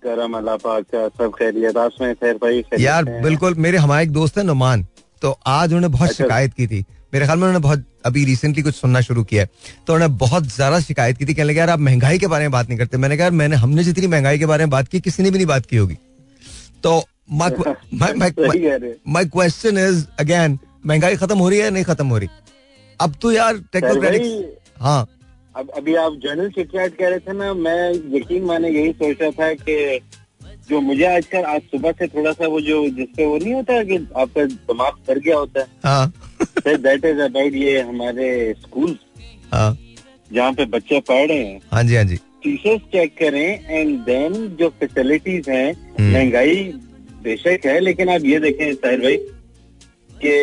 [0.08, 4.12] करम अल्लाह पाक का सब खैरियत आप में साहिर भाई यार बिल्कुल मेरे हमारे एक
[4.12, 4.86] दोस्त है नुमान।
[5.22, 8.64] तो आज उन्होंने बहुत अच्छा। शिकायत की थी। मेरे ख्याल में उन्होंने बहुत अभी रिसेंटली
[8.64, 9.50] कुछ सुनना शुरू किया है।
[9.88, 12.52] तो उन्होंने बहुत ज़्यादा शिकायत की थी। कहने लगे यार आप महँगाई के बारे में
[12.52, 15.00] बात नहीं करते। मैंने कहा यार मैंने हमने जितनी महँगाई के बारे में बात की
[15.00, 15.98] किसी ने भी नहीं बात की होगी।
[16.84, 17.50] तो my
[19.28, 22.30] क्वेश्चन इज़ again महँगाई खत्म हो रही है या नहीं खत्म हो रही?
[23.00, 25.08] अब तो यार टेक्नोक्रेटिक्स हाँ।
[25.58, 29.54] अब अभी आप जनरल चिटचैट कह रहे थे ना मैं यकीन माने यही सोचा था
[29.54, 29.78] कि
[30.70, 33.96] जो मुझे आजकल आज सुबह से थोड़ा सा वो जो जिसपे वो नहीं होता कि
[34.18, 36.08] आपका दिमाग कर गया होता है।
[36.44, 38.28] सर दैट इज़ अबाउट ये हमारे
[38.62, 38.98] स्कूल
[39.54, 39.78] हाँ।
[40.32, 44.34] जहाँ पे बच्चे पढ़ रहे हैं। हाँ जी हाँ जी। फीसेस चेक करें एंड देन
[44.60, 46.64] जो फैसिलिटीज़ हैं हम्म। महँगाई
[47.24, 49.18] बेशक है लेकिन आप ये देखें साहिर भाई
[50.24, 50.34] कि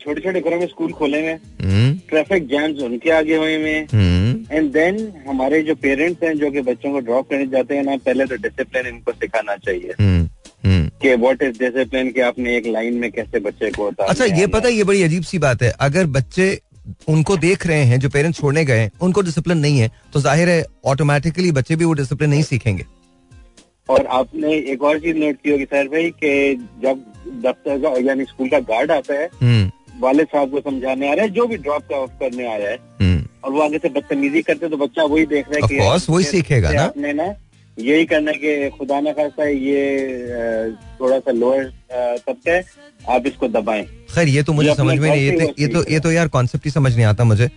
[0.00, 4.70] छोटे छोटे घरों में स्कूल खोले हुए हम्म। ट्रैफ़िक जैम्स उनके आगे हुए हम्म। एंड
[4.72, 8.26] देन हमारे जो पेरेंट्स हैं जो कि बच्चों को ड्रॉप करने जाते हैं ना पहले
[8.26, 10.28] तो डिसिप्लिन इनको सिखाना चाहिए। हम्म
[10.64, 14.46] हम्म। कि व्हाट इज़ डिसिप्लिन कि आपने एक लाइन में कैसे बच्चे को अच्छा ये
[14.48, 16.58] पता है ये बड़ी अजीब सी बात है। अगर बच्चे
[17.08, 20.64] उनको देख रहे हैं जो पेरेंट्स छोड़ने गए उनको डिसिप्लिन नहीं है तो ज़ाहिर है
[20.86, 22.84] ऑटोमेटिकली बच्चे भी वो डिसिप्लिन नहीं सीखेंगे।
[23.88, 26.32] और आपने एक और चीज़ नोट की होगी सर भाई कि
[26.82, 27.04] जब
[27.44, 31.24] दफ्तर का यानी स्कूल का गार्ड आता है हम्म। वाले साहब को समझाने आ रहा
[31.24, 34.42] है जो भी ड्रॉप का ऑफ़ करने आया है। हम्म। और वो आगे से बदतमीजी
[34.42, 37.34] करते हैं, तो बच्चा वही देख रहा है कि वही सीखेगा ना। आपने ना
[37.78, 42.64] यही करना कि खुदा ना खासा है ये थोड़ा सा लोअर तबका है
[43.10, 46.00] आप इसको दबाएँ। खैर ये तो मुझे समझ में नहीं ये तो ये तो ये
[46.00, 47.48] तो यार कॉन्सेप्ट ही समझ नहीं आता मुझे।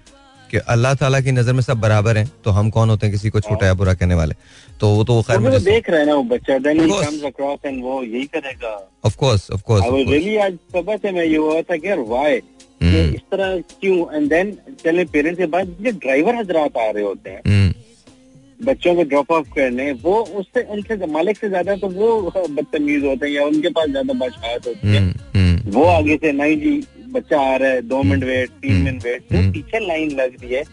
[0.52, 3.30] कि अल्लाह ताला की नज़र में सब बराबर हैं तो हम कौन होते हैं किसी
[3.30, 4.36] को छोटा या बुरा कहने वाले?
[4.80, 7.60] तो वो तो खैर मुझे देख रहा है ना वो बच्चा then he comes across
[7.66, 8.74] and वो यही करेगा।
[9.06, 11.88] Of course of course I was really आज सुबह से मैं ये हुआ था कि
[11.88, 12.42] यार व्हाई
[12.84, 13.98] इस तरह क्यों?
[14.16, 17.74] एंड देन चले पेरेंट्स के बाद जो ड्राइवर हजरात आ रहे होते हैं हम्म,
[18.66, 23.26] बच्चों को ड्रॉप ऑफ़ करने वो उससे उनसे मालिक से ज़्यादा तो वो बदतमीज होते
[23.26, 25.02] हैं या उनके पास ज़्यादा बादशाहत होती है।
[25.36, 26.74] हम्म, वो आगे से नहीं जी
[27.14, 30.10] बच्चा आ रहा है दो मिनट वेट तीन हम्म। मिनट वेट जो हम्म। पीछे लाइन
[30.10, 30.64] लग रही है।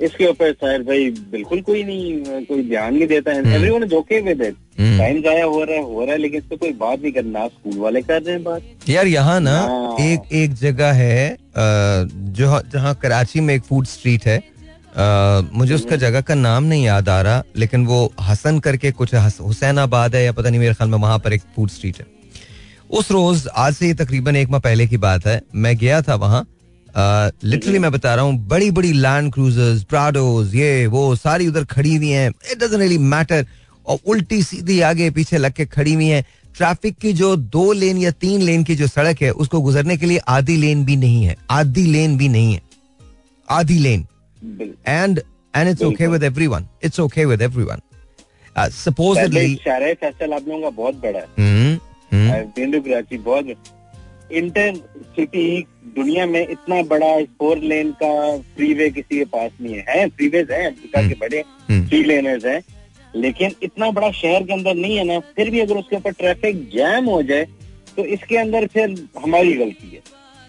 [0.00, 4.20] इसके ऊपर साहिर भाई बिल्कुल कोई नहीं कोई ध्यान नहीं देता है। Everyone is okay
[4.20, 6.72] with it hmm. Time जाया हो रहा है हो रहा है लेकिन इस पे कोई
[6.72, 10.54] बात नहीं करना। स्कूल वाले कर रहे हैं बात। यार यहाँ ना हाँ। एक एक
[10.54, 15.04] जगह है जो जहाँ कराची में एक फ़ूड स्ट्रीट है। अ,
[15.52, 19.40] मुझे उसका जगह का नाम नहीं याद आ रहा लेकिन वो हसन करके कुछ हस-
[19.40, 22.06] हुसैनाबाद है या पता नहीं मेरे ख्याल में वहाँ पर एक फ़ूड स्ट्रीट है।
[22.90, 26.14] उस रोज आज से ये तकरीबन एक माह पहले की बात है मैं गया था
[26.16, 26.46] वहाँ।
[27.44, 31.94] लिटरली मैं बता रहा हूँ बड़ी बड़ी लैंड क्रूजर्स प्राडोज ये वो सारी उधर खड़ी
[31.96, 33.46] हुई हैं। इट डजंट रियली मैटर
[33.86, 36.24] और उल्टी सीधी आगे पीछे लग के खड़ी हुई हैं।
[36.54, 40.06] ट्रैफ़िक की जो दो लेन या तीन लेन की जो सड़क है उसको गुजरने के
[40.06, 42.62] लिए आधी लेन भी नहीं है। आधी लेन भी नहीं है।
[43.48, 44.06] आधी lane
[44.88, 45.20] and
[45.54, 47.80] and it's okay with everyone it's okay with everyone
[48.56, 51.78] supposedly शहर फैसल आप लोगों का बहुत बड़ा है।
[52.12, 53.54] हम्म। कराची बहुत
[54.32, 54.74] इंटर
[55.16, 55.64] सिटी
[55.96, 58.10] दुनिया में इतना बड़ा फोर लेन का
[58.56, 62.44] फ्रीवे किसी के पास नहीं है। है फ्रीवेज है अमेरिका के बड़े हम्म। थ्री लेनर्स
[62.44, 62.60] हैं।
[63.16, 66.68] लेकिन इतना बड़ा शहर के अंदर नहीं है ना फिर भी अगर उसके ऊपर ट्रैफ़िक
[66.74, 67.46] जैम हो जाए
[67.96, 68.94] तो इसके अंदर फिर
[69.24, 70.00] हमारी गलती है।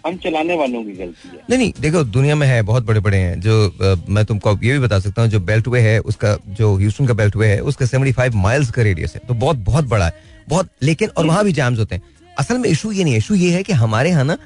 [0.06, 3.18] हम चलाने वालों की गलती है। नहीं नहीं देखो दुनिया में है बहुत बड़े बड़े
[3.18, 6.38] हैं जो अ, मैं तुमको ये भी बता सकता हूँ जो बेल्ट वे है उसका
[6.50, 9.86] जो ह्यूस्टन का बेल्ट वे है उसका 75 माइल्स का रेडियस है तो बहुत बहुत
[9.86, 12.02] बड़ा है। बहुत लेकिन और वहाँ भी जैम्स होते हैं।
[12.38, 14.38] असल में इशू ये नहीं इशू ये है कि हमारे यहाँ ना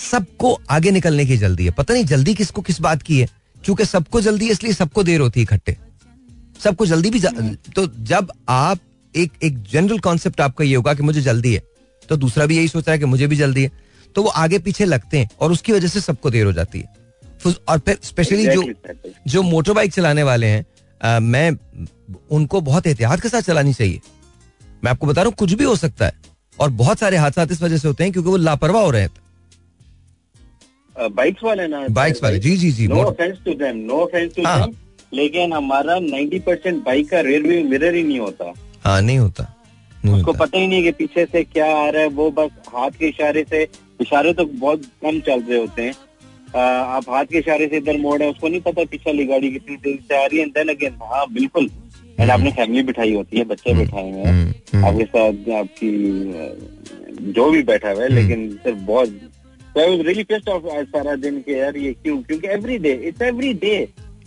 [0.00, 3.28] सबको आगे निकलने की जल्दी है। पता नहीं जल्दी किसको किस बात की है
[3.64, 5.76] क्योंकि सबको जल्दी है इसलिए सबको देर होती है इकट्ठे।
[6.60, 7.20] सबको जल्दी भी
[7.74, 8.78] तो जब आप
[9.14, 11.62] एक एक जनरल कॉन्सेप्ट आपका ये होगा कि मुझे जल्दी है
[12.08, 13.70] तो दूसरा भी यही सोच रहा है कि मुझे भी जल्दी है।
[14.16, 16.98] तो वो आगे पीछे लगते हैं और उसकी वजह से सबको देर हो जाती है।
[17.68, 18.62] और फिर स्पेशली जो.
[19.26, 21.50] जो मोटर बाइक चलाने वाले हैं मैं
[22.30, 24.00] उनको बहुत एहतियात के साथ चलानी चाहिए।
[24.84, 26.12] मैं आपको बता रहा हूँ कुछ भी हो सकता है।
[26.58, 29.10] और बहुत सारे हादसा इस वजह से होते हैं क्योंकि वो लापरवाह हो रहे हैं।
[30.96, 34.42] बाइक्स वाले ना बाइक्स वाले जी जी जी no offence to them no offence to.
[34.42, 34.72] Them
[35.12, 38.52] लेकिन हमारा 90% परसेंट बाइक का रेयर व्यू मिरर ही नहीं होता।
[38.84, 39.44] हाँ नहीं होता
[40.04, 42.50] नहीं उसको होता। पता ही नहीं कि पीछे से क्या आ रहा है वो बस
[42.74, 43.62] हाथ के इशारे से
[44.00, 45.94] इशारे तो बहुत कम चल रहे होते हैं।
[46.54, 49.76] आप हाथ के इशारे से इधर मोड़ है उसको नहीं पता पीछे वाली गाड़ी कितनी
[49.76, 51.70] तेज से आ रही है देन अगेन हाँ बिल्कुल।
[52.20, 55.90] एंड आपने फैमिली बिठाई होती है बच्चे बिठाए हुए हैं। हम्म, हम्म, आपके साथ आपकी
[57.32, 59.20] जो भी बैठा हुआ है लेकिन सिर्फ़ बहुत
[59.76, 63.76] रियली पिस्ड ऑफ़ सारा दिन के यार ये क्यों क्योंकि every day it's every day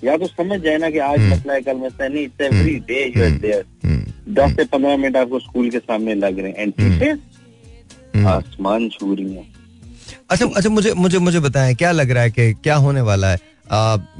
[0.03, 2.75] या तो समझ जाए ना कि आज हम्म। मसला है कल मसला नहीं it's every
[2.87, 6.51] day you are there हम्म, दस से पंद्रह मिनट आपको स्कूल के सामने लग रहे
[6.51, 6.73] हैं। And
[8.15, 9.45] hmm. आसमान छू रही है।
[10.29, 13.37] अच्छा अच्छा मुझे मुझे मुझे बताएँ क्या लग रहा है कि क्या होने वाला है?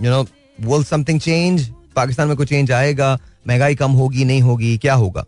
[0.04, 0.22] You know
[0.60, 3.18] will something change Pakistan में कोई चेंज आएगा?
[3.48, 5.26] महँगाई कम होगी नहीं होगी क्या होगा?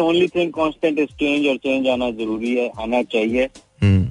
[0.00, 3.44] Only thing constant is change और चेंज आना ज़रूरी है आना चाहिए।
[3.82, 4.02] हम्म,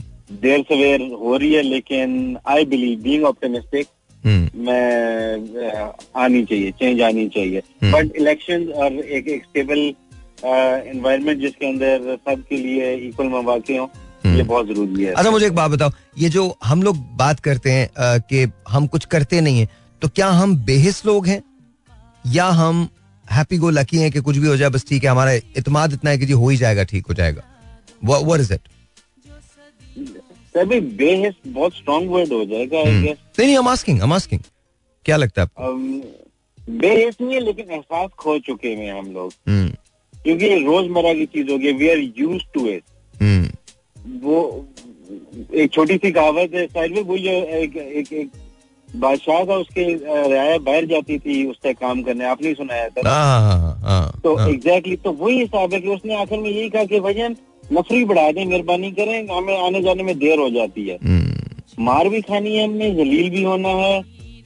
[0.42, 3.88] देर सवेर हो रही है लेकिन I believe being optimistic
[4.24, 5.92] hmm, मैं
[6.24, 9.80] आनी चाहिए चेंज आनी चाहिए। हम्म। बट इलेक्शन और एक एक स्टेबल
[10.46, 13.88] एनवायरमेंट जिसके अंदर सबके लिए इक्वल मौके हों
[14.26, 17.40] हम्म। ये बहुत ज़रूरी है। अच्छा मुझे एक बात बताओ ये जो हम लोग बात
[17.40, 19.68] करते हैं कि हम कुछ करते नहीं है
[20.02, 21.42] तो क्या हम बेहिस लोग हैं?
[22.26, 22.88] या हम
[23.26, 26.10] हैप्पी गो लकी हैं कि कुछ भी हो जाए बस ठीक है हमारा इतमाद इतना
[26.10, 27.44] है कि जी हो ही जाएगा ठीक हो जाएगा।
[28.04, 28.62] व्हाट इज़ इट
[30.56, 34.42] बेहस बहुत स्ट्रॉन्ग वर्ड हो जाएगा हम्म। नहीं नहीं हम आस्किंग हम आस्किंग
[35.06, 35.74] क्या लगता है आपको?
[36.72, 39.70] बेहस नहीं है लेकिन एहसास खो चुके हैं हम लोग। हम्म,
[40.14, 42.84] क्योंकि ये रोज़मर्रा की चीज़ हो गई we are use to it
[44.24, 44.38] वो
[45.54, 48.30] एक छोटी सी कहावत है साइड में वो जो एक एक, एक
[48.96, 49.84] बादशाह का उसके
[50.28, 54.38] रियाया बाहर जाती थी उससे काम करने आपने सुनाया था। आ, हाँ हाँ, हाँ तो
[54.50, 57.36] एग्जैक्टली तो वही हिसाब है कि उसने आखिर में यही कहा कि भजन
[57.74, 62.10] नफरी बढ़ा दें मेहरबानी करें हमें आने जाने में देर हो जाती है। हम्म, मार
[62.10, 64.02] भी खानी है हमने जलील भी होना है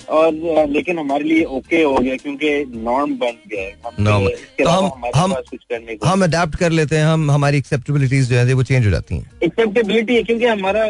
[0.09, 0.31] और
[0.69, 5.01] लेकिन हमारे लिए ओके हो गया क्योंकि नॉर्म बन गया है। हम- Norm। तो अलावा
[5.15, 8.91] हम- हम- हम अडेप्ट कर लेते हैं हम हमारी एक्सेप्टेबिलिटीज जो है वो चेंज हो
[8.91, 10.83] जाती हैं। एक्सेप्टेबिलिटी है क्योंकि हमारा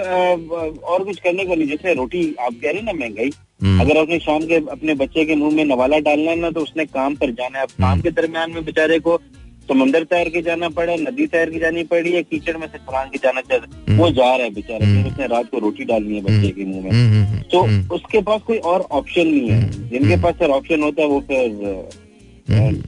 [0.88, 3.32] और कुछ करने को नहीं जैसे रोटी आप कह रहे हैं ना महँगाई
[3.63, 6.62] हम्म, अगर आपने शाम के अपने बच्चे के मुँह में नवाला डालना है ना तो
[6.62, 9.19] उसने काम पर जाना है। अब काम के दरमियान में बेचारे को
[9.67, 13.10] समंदर तैर के जाना पड़ा नदी तैर के जानी पड़ी है कीचड़ में से छलांग
[13.10, 16.21] के जाना चाहिए वो जा रहा है बेचारा फिर उसने रात को रोटी डालनी है
[16.21, 19.49] बच्चे के मुँह में। हम्म, हम्म, हम्म, तो हम्म, उसके पास कोई और ऑप्शन नहीं
[19.49, 22.84] है। जिनके पास सर ऑप्शन होता है वो फिर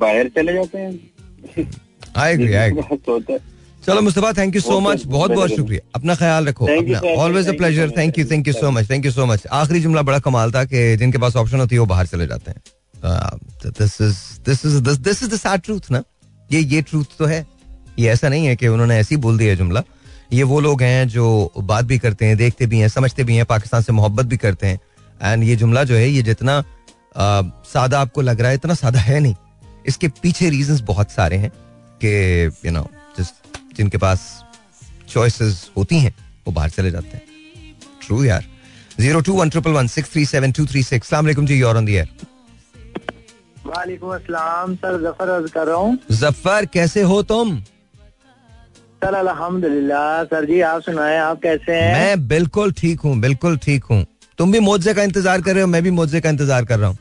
[0.00, 0.90] बाहर चले जाते हैं।
[3.08, 3.38] होता है।
[3.86, 6.68] चलो Mustafa thank you so much बहुत बहुत शुक्रिया। अपना ख्याल रखो.
[7.16, 10.02] Always a pleasure thank you thank you so much thank you so much आखिरी जुमला
[10.02, 12.60] बड़ा कमाल था कि जिनके पास ऑप्शन होती है वो बाहर चले जाते हैं।
[15.90, 16.02] ना
[16.52, 17.46] ये ये ट्रूथ तो है।
[17.98, 19.82] ये ऐसा नहीं है कि उन्होंने ऐसे बोल दिया जुमला।
[20.32, 23.44] ये वो लोग हैं जो बात भी करते हैं, देखते भी हैं, समझते भी हैं,
[23.44, 24.80] पाकिस्तान से मोहब्बत भी करते हैं।
[25.22, 26.62] एंड ये जुमला जो है, ये जितना
[27.66, 29.34] सादा आपको लग रहा है, इतना सादा है नहीं।
[29.86, 31.50] इसके पीछे रीजंस बहुत सारे हैं
[32.04, 33.26] कि यू नो जिस
[33.76, 34.44] जिनके पास
[35.08, 36.14] चॉइसेस होती हैं,
[36.46, 37.22] वो बाहर चले जाते हैं।
[38.06, 38.44] ट्रू यार।
[39.00, 41.94] Zero two one triple one six three seven two three six ji you're on the
[41.94, 42.08] air
[43.66, 47.56] वालेकुम अस्सलाम सर ज़फ़र अर्ज़ कर रहा हूँ। ज़फ़र कैसे हो तुम?
[49.02, 51.92] सर अल्हम्दुलिल्लाह सर जी आप सुनाए आप कैसे हैं?
[51.94, 54.04] मैं बिल्कुल ठीक हूँ बिल्कुल ठीक हूँ।
[54.38, 56.88] तुम भी मोजे का इंतज़ार कर रहे हो मैं भी मोजे का इंतज़ार कर रहा
[56.88, 56.98] हूँ।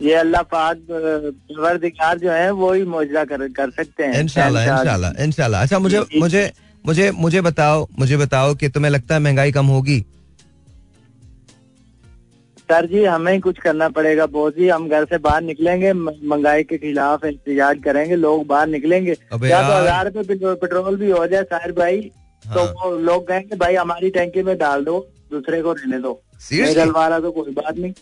[0.00, 5.12] ये अल्लाह पाक परवरदिगार जो है वो ही मौजदा कर, कर सकते हैं। इनशाला इनशाला
[5.20, 6.50] इनशाला अच्छा मुझे। मुझे
[6.84, 10.04] मुझे मुझे बताओ मुझे बताओ कि तुम्हें लगता है महँगाई कम होगी?
[12.68, 16.62] सर जी हमें ही कुछ करना पड़ेगा बहुत जी हम घर से बाहर निकलेंगे महँगाई
[16.62, 21.10] के खिलाफ एहतजाज करेंगे लोग बाहर निकलेंगे। अबे या तो हज़ार रुपए पेट्रो- पेट्रोल भी
[21.10, 22.00] हो जाए साहिर भाई
[22.44, 24.98] तो हाँ। वो लोग कहेंगे भाई हमारी टैंकी में डाल दो
[25.30, 26.20] दूसरे को रहने दो।
[26.52, 27.92] डलवा रहा तो कोई बात नहीं।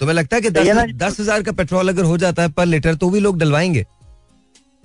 [0.00, 2.94] तुम्हें लगता है कि दस दस हज़ार का पेट्रोल अगर हो जाता है पर लीटर
[2.94, 3.84] तो भी लोग डलवाएँगे?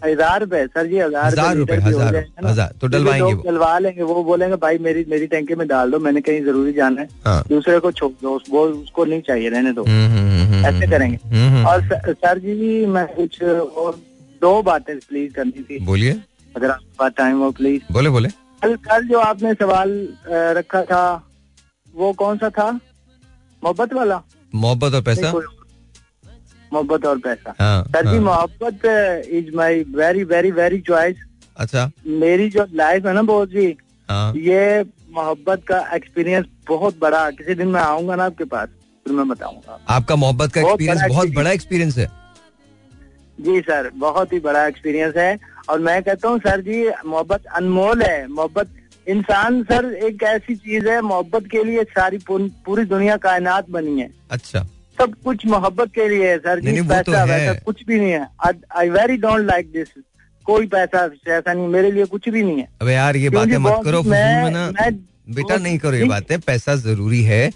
[0.03, 4.55] हज़ार रुपए सर जी हज़ार हज़ार रुपए, हज़ार, हज़ार, तो डलवाएँगे डलवा लेंगे वो बोलेंगे
[4.57, 7.91] भाई मेरी मेरी टैंकी में डाल दो मैंने कहीं ज़रूरी जाना है। हाँ। दूसरे को
[7.91, 12.39] छोड़ दो वो उसको नहीं चाहिए रहने दो। हम्म, हम्म, हम्म, ऐसे करेंगे। और सर
[12.39, 13.99] जी मैं कुछ और
[14.41, 16.19] दो बातें प्लीज़ करनी थी। बोलिए।
[16.55, 18.29] अगर आपके पास टाइम हो प्लीज़ बोले बोले।
[18.61, 19.91] कल कल जो आपने सवाल
[20.57, 21.03] रखा था
[21.93, 22.69] वो कौन सा था?
[23.63, 24.21] मोहब्बत वाला।
[24.53, 25.31] मोहब्बत और पैसा।
[26.73, 28.85] मोहब्बत और पैसा। हाँ सर जी हाँ, मोहब्बत
[29.33, 31.23] is my very very very choice
[31.57, 33.65] अच्छा। मेरी जो लाइफ है ना बहुत जी
[34.09, 34.81] हाँ। ये
[35.11, 38.69] मोहब्बत का एक्सपीरियंस बहुत बड़ा किसी दिन मैं आऊँगा ना आपके पास
[39.05, 42.07] फिर मैं बताऊँगा। आपका मोहब्बत का एक्सपीरियंस बहुत बड़ा एक्सपीरियंस है।
[43.37, 45.37] जी सर बहुत ही बड़ा एक्सपीरियंस है।
[45.69, 48.69] और मैं कहता हूँ सर जी मोहब्बत अनमोल है। मोहब्बत
[49.07, 54.09] इंसान सर एक ऐसी चीज़ है मोहब्बत के लिए सारी पूरी दुनिया कायनात बनी है।
[54.31, 54.65] अच्छा।
[54.97, 58.11] सब कुछ मोहब्बत के लिए है सर। जी नहीं, वो तो वैसा कुछ भी नहीं
[58.11, 58.29] है।
[58.77, 60.03] I very don't like this
[60.45, 63.81] कोई पैसा ऐसा नहीं मेरे लिए कुछ भी नहीं है। अबे यार ये बातें मत
[63.83, 64.93] करो मैं- ना मैं-
[65.35, 67.51] बेटा नहीं करो ये। बातें पैसा ज़रूरी है।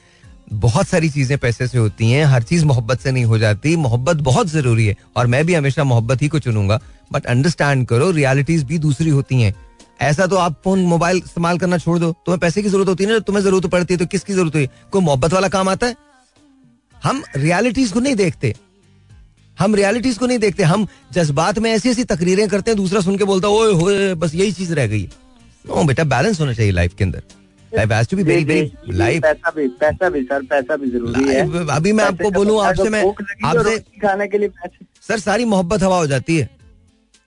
[0.53, 4.15] बहुत सारी चीज़ें पैसे से होती हैं हर चीज़ मोहब्बत से नहीं हो जाती। मोहब्बत
[4.15, 6.79] बहुत ज़रूरी है और मैं भी हमेशा मोहब्बत ही को चुनूँगा।
[7.13, 9.55] बट अंडरस्टैंड करो रियलिटीज भी दूसरी होती हैं।
[10.01, 13.09] ऐसा तो आप फ़ोन मोबाइल इस्तेमाल करना छोड़ दो। तुम्हें पैसे की ज़रूरत होती है
[13.09, 14.67] ना तुम्हें ज़रूरत पड़ती है तो किसकी ज़रूरत है?
[14.91, 15.95] कोई मोहब्बत वाला काम आता है?
[17.03, 18.53] हम रियलिटीज को नहीं देखते।
[19.57, 23.17] हम रियलिटीज को नहीं देखते। हम जज्बात में ऐसी ऐसी तकरीरें करते हैं दूसरा सुन
[23.17, 25.09] के बोलता है ओए होए बस यही चीज़ रह गई है।
[25.67, 27.23] नो बेटा बैलेंस होना चाहिए लाइफ के अंदर।
[27.71, 31.23] Life has to be very very life पैसा भी पैसा भी सर पैसा भी ज़रूरी
[31.29, 33.03] है। अभी मैं आपको बोलूँ आपसे मैं
[33.45, 34.49] आपसे खाने के लिए
[35.07, 36.49] सर सारी मोहब्बत हवा हो जाती है।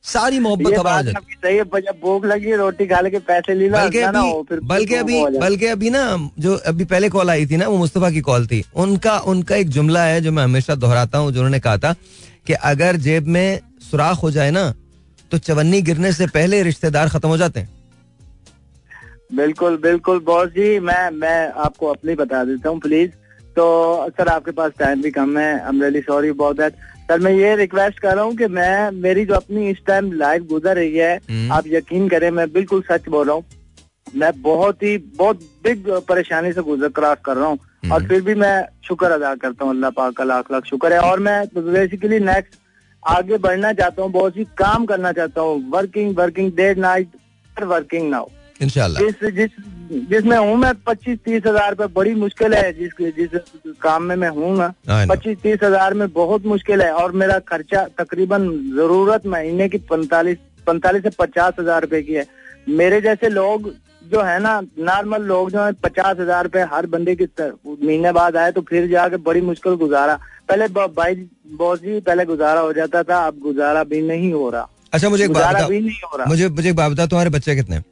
[0.05, 4.59] सारी मोहब्बत जाती सही है जब भूख लगी रोटी खा के पैसे ले बल्कि अभी
[4.67, 6.05] बल्कि अभी। बल्कि अभी ना
[6.39, 9.69] जो अभी पहले कॉल आई थी ना वो मुस्तफ़ा की कॉल थी। उनका उनका एक
[9.71, 11.93] जुमला है जो मैं हमेशा दोहराता हूँ जो उन्होंने कहा था
[12.47, 14.73] कि अगर जेब में सुराख हो जाए ना
[15.31, 17.69] तो चवन्नी गिरने से पहले रिश्तेदार खत्म हो जाते हैं।
[19.37, 23.11] बिल्कुल बिल्कुल बॉस जी मैं मैं आपको अपनी बता देता हूँ प्लीज़
[23.57, 23.65] तो
[24.11, 26.75] सर आपके पास टाइम भी कम है। I am really sorry about that
[27.11, 30.43] sir मैं ये रिक्वेस्ट कर रहा हूँ कि मैं मेरी जो अपनी इस टाइम लाइफ
[30.51, 33.45] गुजर रही है हम्म। आप यकीन करें मैं बिल्कुल सच बोल रहा हूँ।
[34.17, 38.21] मैं बहुत ही बहुत बिग परेशानी से गुजर क्रॉस कर रहा हूँ। हम्म। और फिर
[38.23, 38.55] भी मैं
[38.89, 42.59] शुक्र अदा करता हूँ अल्लाह पाक का लाख लाख शुक्र है। और मैं बेसिकली नेक्स्ट
[43.03, 48.11] आगे बढ़ना चाहता हूँ बहुत ही काम करना चाहता हूँ। Working working day night working
[48.11, 48.29] now
[48.63, 49.51] जिस जिस
[49.91, 54.29] जिसमें हूँ मैं पच्चीस तीस हज़ार रुपए बड़ी मुश्किल है जिस जिस काम में मैं
[54.31, 59.69] हूँ ना पच्चीस तीस हज़ार में बहुत मुश्किल है और मेरा खर्चा तकरीबन ज़रूरत महीने
[59.69, 62.27] की पैंतालीस पैंतालीस से पचास हज़ार रूपए की है।
[62.71, 63.71] मेरे जैसे लोग
[64.05, 67.25] जो है ना नॉर्मल लोग जो है पचास हज़ार रूपए हर बंदे की
[67.67, 70.19] महीने बाद आए तो फिर जाके बड़ी मुश्किल गुजारा।
[70.49, 71.15] पहले भाई
[71.57, 75.25] बॉस जी पहले गुजारा हो जाता था अब गुजारा भी नहीं हो रहा। अच्छा मुझे
[75.25, 75.71] एक बात
[76.29, 77.85] मुझे मुझे एक बात बताओ तुम्हारे बच्चे कितने हैं?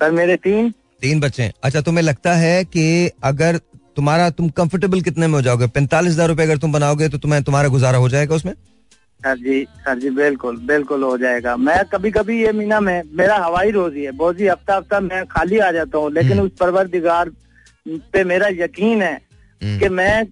[0.00, 0.70] सर मेरे तीन।
[1.00, 3.56] तीन बच्चे अच्छा तुम्हें लगता है कि अगर
[3.96, 5.66] तुम्हारा तुम कंफर्टेबल कितने में हो जाओगे?
[5.68, 8.52] पैंतालीस हज़ार रुपए अगर तुम बनाओगे तो तुम्हें तुम्हारा गुजारा हो जाएगा उसमें?
[9.20, 13.36] सर जी सर जी बिल्कुल बिल्कुल हो जाएगा। मैं कभी कभी ये महीना में मेरा
[13.36, 16.50] हवाई रोजी है बहुत जी हफ़्ता हफ़्ता मैं खाली आ जाता हूँ लेकिन हम्म। उस
[16.60, 17.30] परवरदिगार
[18.12, 20.24] पे मेरा यकीन है हम्म। कि मैं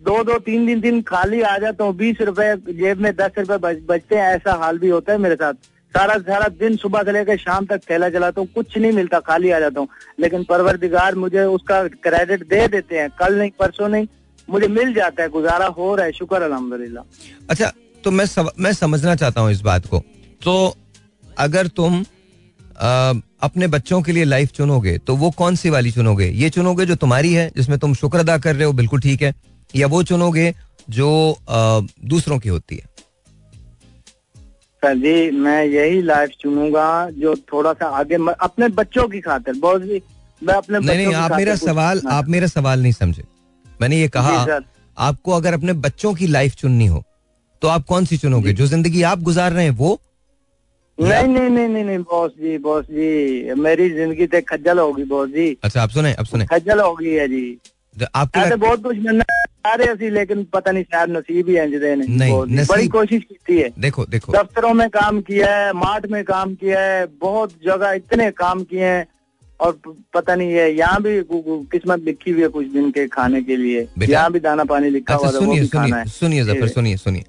[0.00, 3.74] दो दो तीन दिन दिन खाली आ जाता हूँ। बीस रुपए जेब में दस रुपए
[3.84, 5.54] बचते हैं ऐसा हाल भी होता है मेरे साथ।
[5.94, 9.50] सारा सारा दिन सुबह से लेकर शाम तक थैला चलाता हूँ कुछ नहीं मिलता खाली
[9.50, 9.88] आ जाता हूँ।
[10.20, 14.06] लेकिन परवरदिगार मुझे उसका क्रेडिट दे देते हैं कल नहीं परसों नहीं
[14.48, 17.02] मुझे मिल जाता है गुजारा हो रहा है शुक्र अलहमदुल्ला
[17.50, 17.72] अच्छा
[18.04, 20.02] तो मैं सम, मैं समझना चाहता हूँ इस बात को।
[20.44, 20.76] तो
[21.38, 22.04] अगर तुम
[22.80, 23.12] आ,
[23.42, 26.26] अपने बच्चों के लिए लाइफ चुनोगे तो वो कौन सी वाली चुनोगे?
[26.26, 29.34] ये चुनोगे जो तुम्हारी है जिसमें तुम शुक्र अदा कर रहे हो बिल्कुल ठीक है
[29.76, 30.52] या वो चुनोगे
[30.90, 31.10] जो
[31.48, 32.97] आ, दूसरों की होती है?
[34.82, 39.54] सर जी मैं यही लाइफ चुनूँगा जो थोड़ा सा आगे म, अपने बच्चों की खातिर
[39.58, 40.00] बहुत जी
[40.42, 43.24] मैं अपने नहीं नहीं आप मेरा सवाल आप मेरा सवाल नहीं समझे।
[43.80, 44.60] मैंने ये कहा
[44.96, 47.02] आपको अगर अपने बच्चों की लाइफ चुननी हो
[47.62, 48.52] तो आप कौन सी चुनोगे?
[48.52, 49.98] जो। ज़िंदगी आप गुजार रहे हैं वो?
[50.98, 55.28] नहीं नहीं नहीं नहीं नहीं बॉस जी बॉस जी मेरी ज़िंदगी ते खज्जल होगी बॉस
[55.30, 57.46] जी। अच्छा आप सुने आप सुने। खज्जल होगी है जी।
[57.96, 59.24] तो आपको बहुत कुछ बनना
[59.66, 61.56] लेकिन पता नहीं शायद नसीब ही
[62.06, 66.54] नहीं, बड़ी कोशिश की है। देखो देखो। दफ्तरों में काम किया है मार्ट में काम
[66.54, 69.06] किया है बहुत जगह इतने काम किए हैं
[69.60, 69.78] और
[70.14, 71.20] पता नहीं है यहाँ भी
[71.72, 75.14] किस्मत लिखी हुई है कुछ दिन के खाने के लिए। यहाँ भी दाना पानी लिखा
[75.14, 77.24] अच्छा हुआ सुनिए है। सुनिए ज़फ़र सुनिए सुनिए।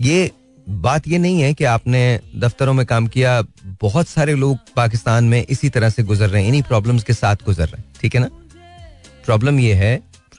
[0.00, 0.30] ये
[0.66, 3.40] बात ये नहीं है कि आपने दफ्तरों में काम किया
[3.80, 7.44] बहुत सारे लोग पाकिस्तान में इसी तरह से गुजर रहे हैं इन्हीं प्रॉब्लम्स के साथ
[7.46, 8.28] गुजर रहे हैं ठीक है ना?
[9.26, 9.94] प्रॉब्लम ये है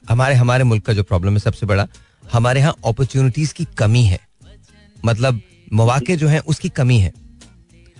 [0.06, 1.86] हमारे हमारे मुल्क का जो प्रॉब्लम है सबसे बड़ा
[2.32, 4.18] हमारे यहाँ अपॉर्चुनिटीज़ की कमी है।
[5.04, 5.40] मतलब
[5.72, 7.12] मौके जो हैं उसकी कमी है।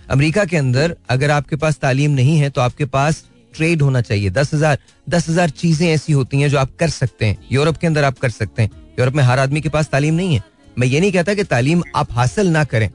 [0.09, 4.31] अमेरिका के अंदर अगर आपके पास तालीम नहीं है तो आपके पास ट्रेड होना चाहिए।
[4.31, 7.87] दस हज़ार दस हज़ार चीज़ें ऐसी होती हैं जो आप कर सकते हैं। यूरोप के
[7.87, 10.43] अंदर आप कर सकते हैं। यूरोप में हर आदमी के पास तालीम नहीं है।
[10.77, 12.91] मैं ये नहीं कहता कि तालीम आप हासिल ना करें।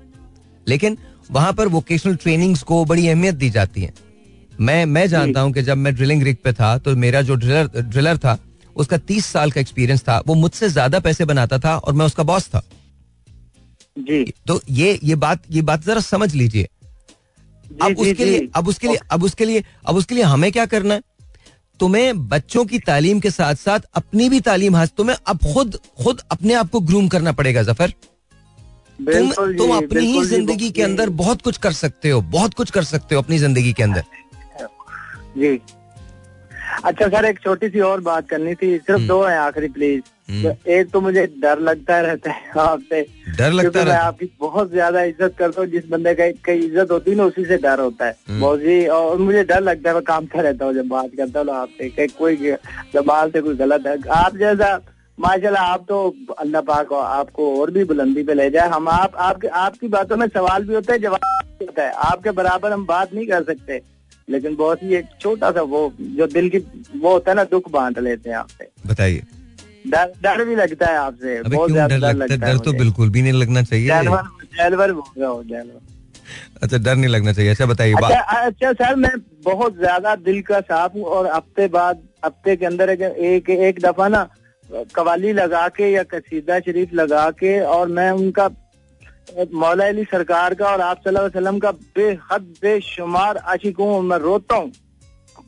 [0.68, 0.97] लेकिन
[1.32, 3.93] वहाँ पर वोकेशनल ट्रेनिंग्स को बड़ी अहमियत दी जाती है।
[4.59, 7.68] मैं मैं जानता हूँ कि जब मैं ड्रिलिंग रिग पे था तो मेरा जो ड्रिलर
[7.80, 8.38] ड्रिलर था
[8.76, 12.24] उसका तीस साल का एक्सपीरियंस था। वो मुझसे ज़्यादा पैसे बनाता था और मैं उसका
[12.24, 12.61] बॉस था।
[13.97, 16.67] जी। तो ये ये बात ये बात जरा समझ लीजिए।
[17.82, 20.93] अब उसके लिए अब उसके लिए अब उसके लिए अब उसके लिए हमें क्या करना
[20.93, 21.01] है?
[21.80, 26.22] तुम्हें बच्चों की तालीम के साथ साथ अपनी भी तालीम हासिल तुम्हें अब खुद खुद
[26.32, 27.93] अपने आप को ग्रूम करना पड़ेगा ज़फ़र।
[28.99, 32.84] तुम तुम अपनी ही ज़िंदगी के अंदर बहुत कुछ कर सकते हो बहुत कुछ कर
[32.86, 34.03] सकते हो अपनी ज़िंदगी के अंदर।
[35.38, 35.59] जी।
[36.86, 40.01] अच्छा सर एक छोटी सी और बात करनी थी। सिर्फ़ हम्म। दो है आखिरी प्लीज़
[40.30, 43.01] हम्म। तो एक तो मुझे डर लगता रहता है आपसे
[43.38, 47.11] डर लगता मैं आपकी बहुत ज़्यादा इज़्ज़त करता हूँ। जिस बंदे का की इज़्ज़त होती
[47.11, 49.95] है ना उसी से डर होता है। हम्म। बहुत जी और मुझे डर लगता है
[49.95, 52.55] मैं कामता रहता हूँ जब बात करता हूँ आपसे कोई
[52.93, 54.80] जमाल से कोई गलत है। आप जैसा
[55.17, 55.97] माशाल्लाह आप तो
[56.39, 60.28] अल्लाह पाक आपको और भी बुलंदी पे ले जाए। हम आप आपके आपकी बातों में
[60.30, 63.80] सवाल भी होता है जवाब भी होता है। आपके बराबर हम बात नहीं कर सकते।
[64.32, 66.57] लेकिन बहुत ही एक छोटा सा वो जो दिल की
[66.95, 69.21] वो होता है ना दुख बांट लेते हैं आपसे बताइए।
[69.88, 72.39] डर डर भी लगता है आपसे बहुत ज़्यादा डर लगता है?
[72.39, 74.03] डर तो बिल्कुल भी नहीं लगना चाहिए। हूँ
[75.47, 75.79] जानवर
[76.61, 79.11] अच्छा डर नहीं लगना चाहिए। अच्छा बताइए अच्छा अच्छा सर मैं
[79.43, 83.79] बहुत ज़्यादा दिल का साफ़ हूँ और हफ़्ते बाद हफ़्ते के अंदर एक एक, एक
[83.79, 84.27] दफ़ा ना
[84.95, 88.47] कवाली लगा के या कसीदा शरीफ लगा के और मैं उनका
[89.53, 94.71] मौला अली सरकार का और आप वसल्लम का बेहद बेशुमार आशिक हूँ मैं रोता हूँ।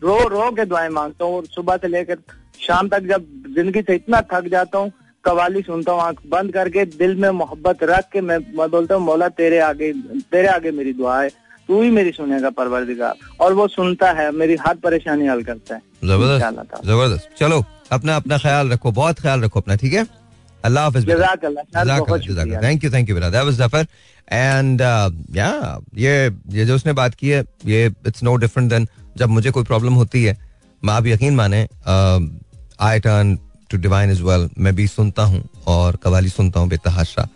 [0.04, 2.18] रो रो के दुआएँ माँगता हूँ और सुबह से लेकर
[2.62, 3.26] शाम तक जब
[3.56, 4.92] ज़िंदगी से इतना थक जाता हूँ
[5.26, 9.04] कवाली सुनता हूँ आँख बंद करके दिल में मोहब्बत रख के मैं मैं बोलता हूँ
[9.04, 9.92] मौला तेरे आगे
[10.32, 11.30] तेरे आगे मेरी दुआ है
[11.70, 15.82] तू ही मेरी सुनेगा परवरदिगार। और वो सुनता है मेरी हर परेशानी हल करता है।
[16.04, 20.06] ज़बरदस्त ज़बरदस्त। चलो अपना अपना ख्याल रखो बहुत ख्याल रखो अपना ठीक है?
[20.64, 21.06] अल्लाह हाफिज।
[22.64, 23.88] Thank you thank you that was Zafar
[24.32, 24.82] and
[25.36, 26.14] या ये
[26.52, 28.88] ये जो उसने बात की है ये इट्स नो डिफरेंट देन
[29.18, 30.38] जब मुझे कोई प्रॉब्लम होती है
[30.84, 31.68] मैं आप यकीन माने
[32.82, 33.38] I turn
[33.72, 37.28] to divine is well मैं भी सुनता हूँ और कवाली सुनता हूँ बेतहाशा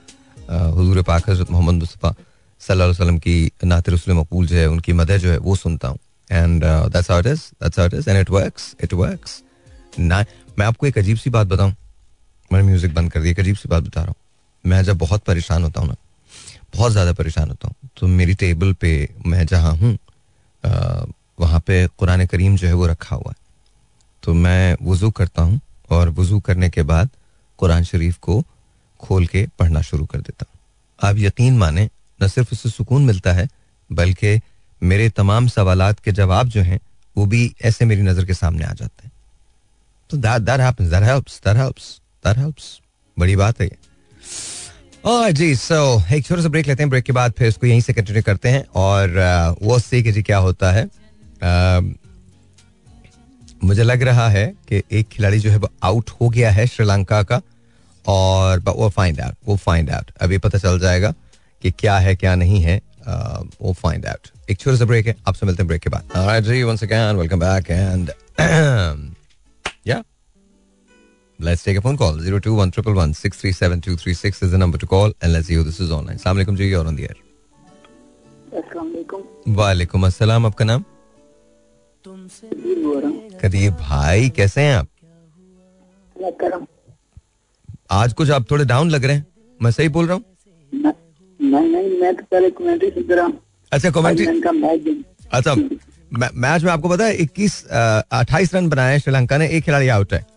[0.50, 2.14] हुजूर पाक हज़रत मोहम्मद मुस्तफ़ा
[2.62, 5.88] सल्लल्लाहु अलैहि वसल्लम की नात रसूल मकबूल जो है उनकी मदद जो है वो सुनता
[5.88, 6.00] हूँ
[6.30, 9.42] and that's how it is that's how it is and it works it works
[10.00, 10.24] ना
[10.60, 11.74] मैं आपको एक अजीब सी बात बताऊँ
[12.52, 14.16] मैंने म्यूज़िक बंद कर दिया अजीब सी बात बता रहा हूँ।
[14.66, 15.96] मैं जब बहुत परेशान होता हूँ ना,
[16.76, 18.92] बहुत ज़्यादा परेशान होता हूँ तो मेरी टेबल पे
[19.26, 19.98] मैं जहाँ हूँ
[21.40, 23.36] वहाँ पे कुरान करीम जो है वो रखा हुआ है।
[24.24, 27.10] तो मैं वज़ू करता हूँ और वज़ू करने के बाद
[27.60, 28.42] कुरान शरीफ को
[29.00, 30.60] खोल के पढ़ना शुरू कर देता हूँ।
[31.00, 31.90] आप यकीन माने,
[32.20, 33.48] न सिर्फ़ उससे सुकून मिलता है,
[33.90, 34.40] बल्कि
[34.82, 36.80] मेरे तमाम सवालात के जवाब जो हैं,
[37.16, 39.12] वो भी ऐसे मेरी नज़र के सामने आ जाते हैं।
[40.10, 41.86] तो that that happens that helps that helps
[42.26, 42.64] that helps.
[43.20, 43.78] बड़ी बात है ये।
[45.06, 47.82] और जी सो एक छोटा सा ब्रेक लेते हैं। ब्रेक के बाद फिर इसको यहीं
[47.82, 50.88] से कंटिन्यू करते हैं। और uh, वो सी कि जी क्या होता है?
[51.38, 51.94] Uh,
[53.64, 57.24] मुझे लग रहा है कि एक खिलाड़ी जो है वो आउट हो गया है श्रीलंका
[57.24, 57.42] का।
[58.08, 61.14] और वो फाइंड आउट वो फाइंड आउट अभी पता चल जाएगा
[61.62, 62.82] कि क्या है क्या नहीं है।
[63.62, 66.04] वो फाइंड आउट एक छोटा सा ब्रेक है। आपसे मिलते हैं ब्रेक के बाद।
[66.44, 68.06] जी once again welcome back and
[69.88, 70.17] yeah
[71.42, 72.14] Let's take a phone call.
[72.20, 76.18] 021 637 is the number to call and let's see who this is online.
[76.18, 77.18] Assalamu alaikum जी you're on the air.
[79.48, 80.86] वालेकुम अस्सलाम आपका नाम
[83.44, 84.88] कदीर भाई कैसे हैं आप?
[87.92, 89.28] आज कुछ आप थोड़े डाउन लग रहे हैं।
[89.62, 90.24] मैं सही बोल रहा हूँ?
[91.42, 93.40] नहीं नहीं मैं तो पहले कमेंट्री सुन रहा हूँ।
[93.72, 94.26] अच्छा कमेंट्री
[95.34, 95.56] अच्छा
[96.14, 97.66] मै- मैच में आपको पता है इक्कीस
[98.12, 100.37] अट्ठाईस रन बनाए श्रीलंका ने एक खिलाड़ी आउट है।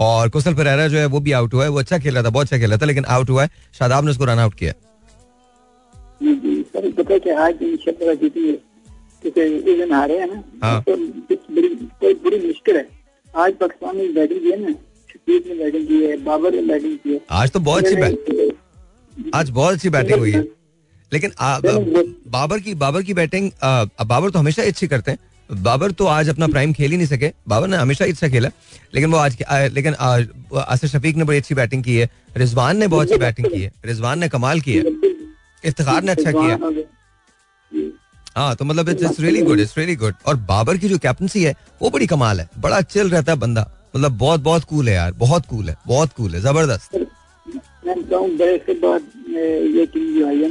[0.00, 2.30] और कुशल परेरा जो है वो भी आउट हुआ है। वो अच्छा खेल रहा था
[2.30, 4.72] बहुत अच्छा खेल रहा था लेकिन आउट हुआ है। शादाब ने उसको रन आउट किया।
[10.10, 10.28] है
[10.62, 10.96] आज। तो
[11.54, 11.68] बड़ी
[12.00, 12.86] कोई बड़ी मुश्किल है।
[13.34, 14.72] आज पाकिस्तान ने बैटिंग की है ना
[15.10, 18.56] शकीब ने बैटिंग की है बाबर ने बैटिंग की है। आज तो बहुत अच्छी बैट
[19.34, 20.42] आज बहुत अच्छी बैटिंग हुई है।
[21.12, 21.30] लेकिन
[22.28, 25.18] बाबर की बाबर की बैटिंग बाबर तो हमेशा अच्छी करते हैं।
[25.50, 28.48] बाबर तो आज अपना प्राइम खेल ही नहीं सके। बाबर ने हमेशा अच्छा खेला
[28.94, 32.86] लेकिन वो आज आ, लेकिन आसिफ शफीक ने बड़ी अच्छी बैटिंग की है रिजवान ने
[32.88, 34.82] बहुत अच्छी बैटिंग की है रिजवान ने कमाल किया
[35.64, 36.58] इफ्तिखार ने अच्छा किया।
[38.36, 41.54] हाँ तो मतलब it's really good it's really good और बाबर की जो कैप्टनसी है
[41.82, 45.12] वो बड़ी कमाल है बड़ा चिल रहता है बंदा। मतलब बहुत बहुत कूल है यार
[45.18, 46.94] बहुत कूल है बहुत कूल है ज़बरदस्त।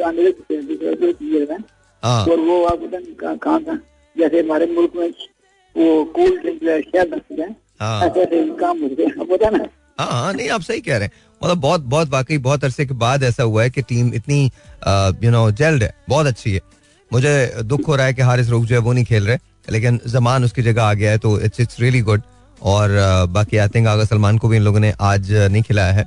[0.00, 1.58] है
[2.02, 2.80] और वो आप
[3.22, 3.76] कहाँ था
[4.16, 5.08] जैसे हमारे मुल्क में
[5.76, 7.50] वो कूल ड्रिंक शहर हैं
[8.06, 9.66] ऐसे काम होते हैं। ना
[9.98, 11.12] हाँ हाँ नहीं आप सही कह रहे हैं।
[11.42, 14.44] मतलब बहुत बहुत वाकई बहुत अरसे के बाद ऐसा हुआ है कि टीम इतनी
[15.24, 16.60] यू नो जेल्ड है। बहुत अच्छी है।
[17.10, 19.38] मुझे दुख हो रहा है कि हारिस रूफ जो है वो नहीं खेल रहे
[19.70, 22.22] लेकिन जमान उसकी जगह आ गया है तो इट्स इट्स रियली गुड
[22.62, 22.88] और
[23.30, 26.04] बाकी आई थिंक आगा सलमान को भी इन लोगों ने आज नहीं खिलाया है।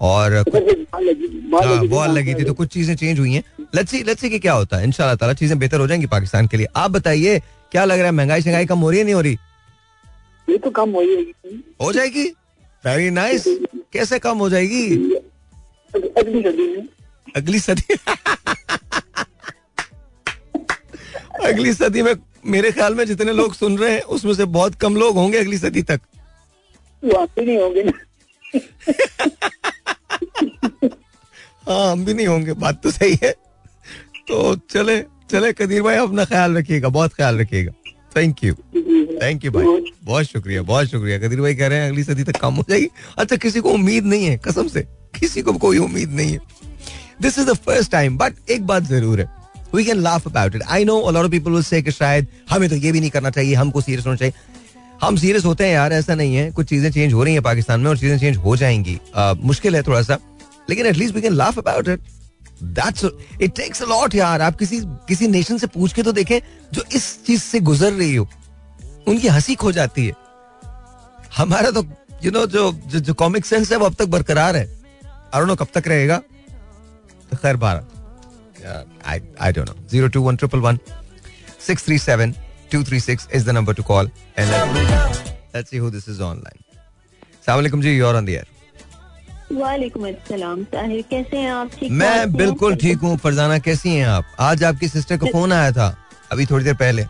[0.00, 0.62] और कुछ
[0.92, 3.42] बॉल लगी हाँ, लगी थी तो कुछ चीज़ें चेंज हुई हैं।
[3.74, 6.46] लेट्स सी लेट्स सी कि क्या होता है। इंशाल्लाह ताला चीज़ें बेहतर हो जाएँगी पाकिस्तान
[6.46, 7.38] के लिए। आप बताइए
[7.72, 9.38] क्या लग रहा है महँगाई शंगाई कम हो रही है नहीं हो रही?
[10.48, 12.24] ये तो कम हो ही हो जाएगी।
[12.84, 13.44] वेरी नाइस
[13.92, 14.84] कैसे कम हो जाएगी?
[15.94, 16.86] अगली सदी में।
[17.36, 17.94] अगली सदी
[21.44, 22.14] अगली सदी में
[22.46, 25.58] मेरे ख्याल में जितने लोग सुन रहे हैं उसमें से बहुत कम लोग होंगे अगली
[25.58, 26.00] सदी तक।
[27.02, 27.92] नहीं होंगे ना।
[31.68, 33.30] हाँ हम भी नहीं होंगे बात तो सही है।
[34.28, 34.98] तो चले
[35.30, 37.72] चले कदीर भाई अपना ख्याल रखिएगा बहुत ख्याल रखिएगा।
[38.16, 38.54] थैंक यू
[39.22, 39.64] थैंक यू भाई।
[40.04, 42.88] बहुत शुक्रिया बहुत शुक्रिया। कदीर भाई कह रहे हैं अगली सदी तक कम हो जाएगी।
[43.18, 44.82] अच्छा किसी को उम्मीद नहीं है कसम से
[45.20, 46.38] किसी को कोई उम्मीद नहीं है।
[47.22, 49.28] This is the first time but एक बात ज़रूर है।
[49.74, 52.76] We can laugh about it I know a lot people will say कि शायद हमें तो
[52.76, 54.34] ये भी नहीं करना चाहिए हमको सीरियस होना चाहिए।
[55.02, 57.80] हम सीरियस होते हैं यार ऐसा नहीं है। कुछ चीज़ें चेंज हो रही हैं पाकिस्तान
[57.80, 58.98] में और चीज़ें चेंज हो जाएँगी।
[59.44, 60.18] मुश्किल है थोड़ा सा।
[60.70, 62.00] लेकिन at least we can laugh about it
[62.62, 63.04] that's
[63.42, 66.38] it takes a lot यार। आप किसी किसी नेशन से पूछ के तो देखें
[66.72, 68.28] जो इस चीज़ से गुजर रही हो
[69.08, 70.14] उनकी हँसी खो जाती है।
[71.36, 71.84] हमारा तो
[72.24, 74.68] यू नो जो जो, जो कॉमिक सेंस है वो अब तक बरकरार है।
[75.36, 76.16] नो कब तक रहेगा।
[77.30, 77.84] तो खैर बारह
[79.04, 80.78] I don't know zero two one triple one
[81.66, 82.34] six three seven
[82.70, 84.06] 236 is the number to call
[84.36, 86.58] and let, let's see who this is online.
[87.42, 88.46] Assalamu alaikum जी you're on the air.
[89.52, 91.70] वालेकुम अस्सलाम साहिर कैसे हैं आप?
[91.80, 94.24] ठीक मैं बिल्कुल ठीक हूँ। फरजाना कैसी हैं आप?
[94.40, 95.86] आज आपकी सिस्टर का फ़ोन आया था
[96.32, 97.02] अभी थोड़ी देर पहले।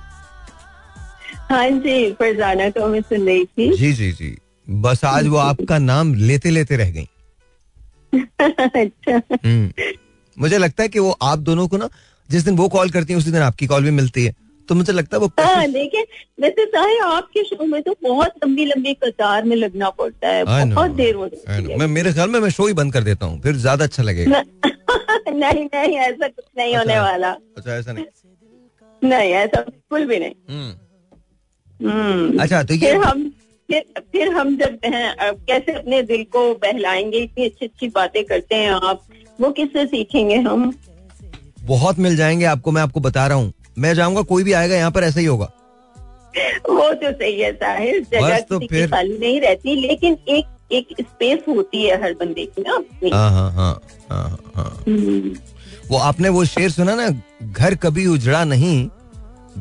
[1.50, 4.36] हाँ जी फरजाना को मैं सुन रही थी। जी जी जी।
[4.70, 7.08] बस आज वो आपका नाम लेते लेते रह गई।
[8.40, 9.72] अच्छा। हम्म।
[10.40, 11.88] मुझे लगता है कि वो आप दोनों को ना
[12.30, 14.34] जिस दिन वो कॉल करती है उसी दिन आपकी कॉल भी मिलती है।
[14.68, 16.02] तो मुझे लगता है वो हाँ देखिए
[16.40, 20.74] वैसे साहिर आपके शो में तो बहुत लंबी लंबी कतार में लगना पड़ता है। Know,
[20.74, 23.26] बहुत देर I होती है। मैं मेरे ख्याल में मैं शो ही बंद कर देता
[23.26, 24.42] हूँ फिर ज़्यादा अच्छा लगेगा।
[25.28, 28.04] नहीं नहीं ऐसा कुछ नहीं होने अच्छा। वाला। अच्छा ऐसा नहीं।
[29.02, 33.28] नहीं ऐसा बिल्कुल भी नहीं। हम्म। हम्म। अच्छा तो ये फिर हम
[33.68, 38.54] फिर फिर हम जब हैं, कैसे अपने दिल को बहलाएँगे इतनी अच्छी अच्छी बातें करते
[38.54, 39.02] हैं आप
[39.40, 40.72] वो किससे सीखेंगे हम?
[41.62, 44.90] बहुत मिल जाएँगे आपको मैं आपको बता रहा हूँ। मैं जाऊँगा कोई भी आएगा यहाँ
[44.90, 45.50] पर ऐसा ही होगा।
[46.68, 51.38] वो तो सही है साहिर जगह तो फिर- खाली नहीं रहती लेकिन एक एक स्पेस
[51.48, 52.72] होती है हर बंदे की ना
[53.16, 55.34] हाँ हाँ हाँ हाँ हाँ। हम्म,
[55.90, 57.08] वो आपने वो शेर सुना ना
[57.42, 58.88] घर कभी उजड़ा नहीं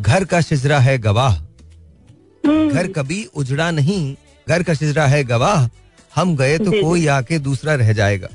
[0.01, 4.16] घर का शिजरा है गवाह। हम्म, घर कभी उजड़ा नहीं
[4.49, 5.70] घर का शिजरा है गवाह।
[6.16, 8.28] हम गए तो। कोई आके दूसरा रह जाएगा।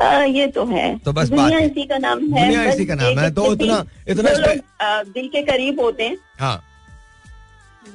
[0.00, 2.94] हाँ, ये तो है। तो बस दुनिया बात इसी का नाम है दुनिया इसी का
[2.94, 6.62] नाम है, तो दिल- इतना- आ, दिल के करीब होते हैं हाँ।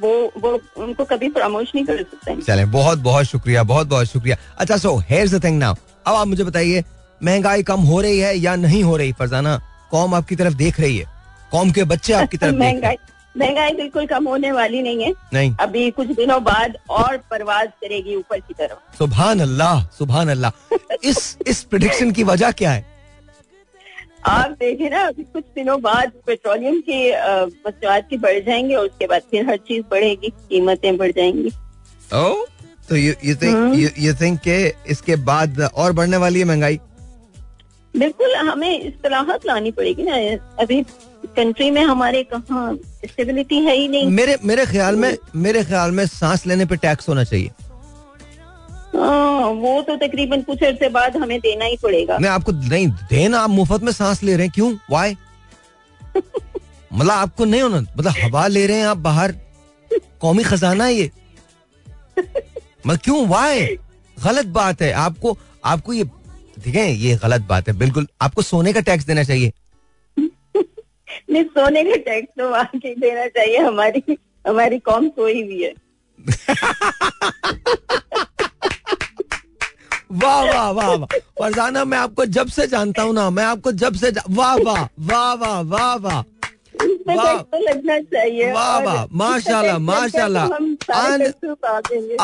[0.01, 4.37] वो वो उनको कभी प्रमोश नहीं कर सकते। चले बहुत बहुत शुक्रिया बहुत बहुत शुक्रिया।
[4.57, 5.75] अच्छा so here the thing now
[6.07, 6.83] अब आप मुझे बताइए
[7.23, 9.61] महँगाई कम हो रही है या नहीं हो रही फरजाना?
[9.91, 11.05] कौम आपकी तरफ़ देख रही है।
[11.51, 12.95] कौम के बच्चे आपकी तरफ़ महँगाई
[13.39, 18.15] महँगाई बिल्कुल कम होने वाली नहीं है। नहीं। अभी कुछ दिनों बाद और परवाज करेगी
[18.15, 22.85] ऊपर की तरफ़। सुबहान अल्लाह सुबहान अल्लाह इस इस प्रिडिक्शन की वजह क्या है?
[24.25, 26.99] आप देखें ना अभी कुछ दिनों बाद पेट्रोलियम की
[27.67, 31.51] मसनूआत की बढ़ जाएँगे और उसके बाद फिर हर चीज़ बढ़ेगी कीमतें बढ़ जाएँगी।
[32.15, 32.45] ओ
[32.89, 34.57] तो you you think you think के
[34.91, 36.79] इसके बाद और बढ़ने वाली है महँगाई?
[37.93, 40.15] बिल्कुल हमें इस्तेलाहत लानी पड़ेगी ना
[40.63, 40.81] अभी
[41.25, 46.05] कंट्री में हमारे कहाँ स्टेबिलिटी है ही नहीं। मेरे मेरे ख्याल में मेरे ख्याल में
[46.07, 47.51] सांस लेने पे टैक्स होना चाहिए।
[48.95, 53.39] हाँ, वो तो तकरीबन कुछ अरसे बाद हमें देना ही पड़ेगा। मैं आपको नहीं देना
[53.39, 54.73] आप मुफ़्त में सांस ले रहे हैं क्यों?
[54.91, 55.15] वाई
[56.93, 59.35] मतलब आपको नहीं होना मतलब हवा ले रहे हैं आप बाहर।
[60.21, 61.11] कौमी खजाना है ये।
[62.17, 63.27] मतलब क्यों?
[63.27, 63.65] वाई
[64.17, 66.03] गलत बात है। आपको आपको ये
[66.63, 69.51] ठीक है ये गलत बात है बिल्कुल। आपको सोने का टैक्स देना चाहिए।
[71.29, 74.03] नहीं सोने का टैक्स तो वाकई देना चाहिए हमारी
[74.47, 75.73] हमारी कौम सोई हुई है।
[80.11, 83.93] वाह वाह वाह वाह। फरजाना मैं आपको जब से जानता हूँ ना मैं आपको जब
[83.95, 86.23] से वाह वाह वाह वाह वाह वाह।
[87.07, 90.45] वाह। तो लगना चाहिए वाह, वाह, माशाल्लाह, माशाल्लाह।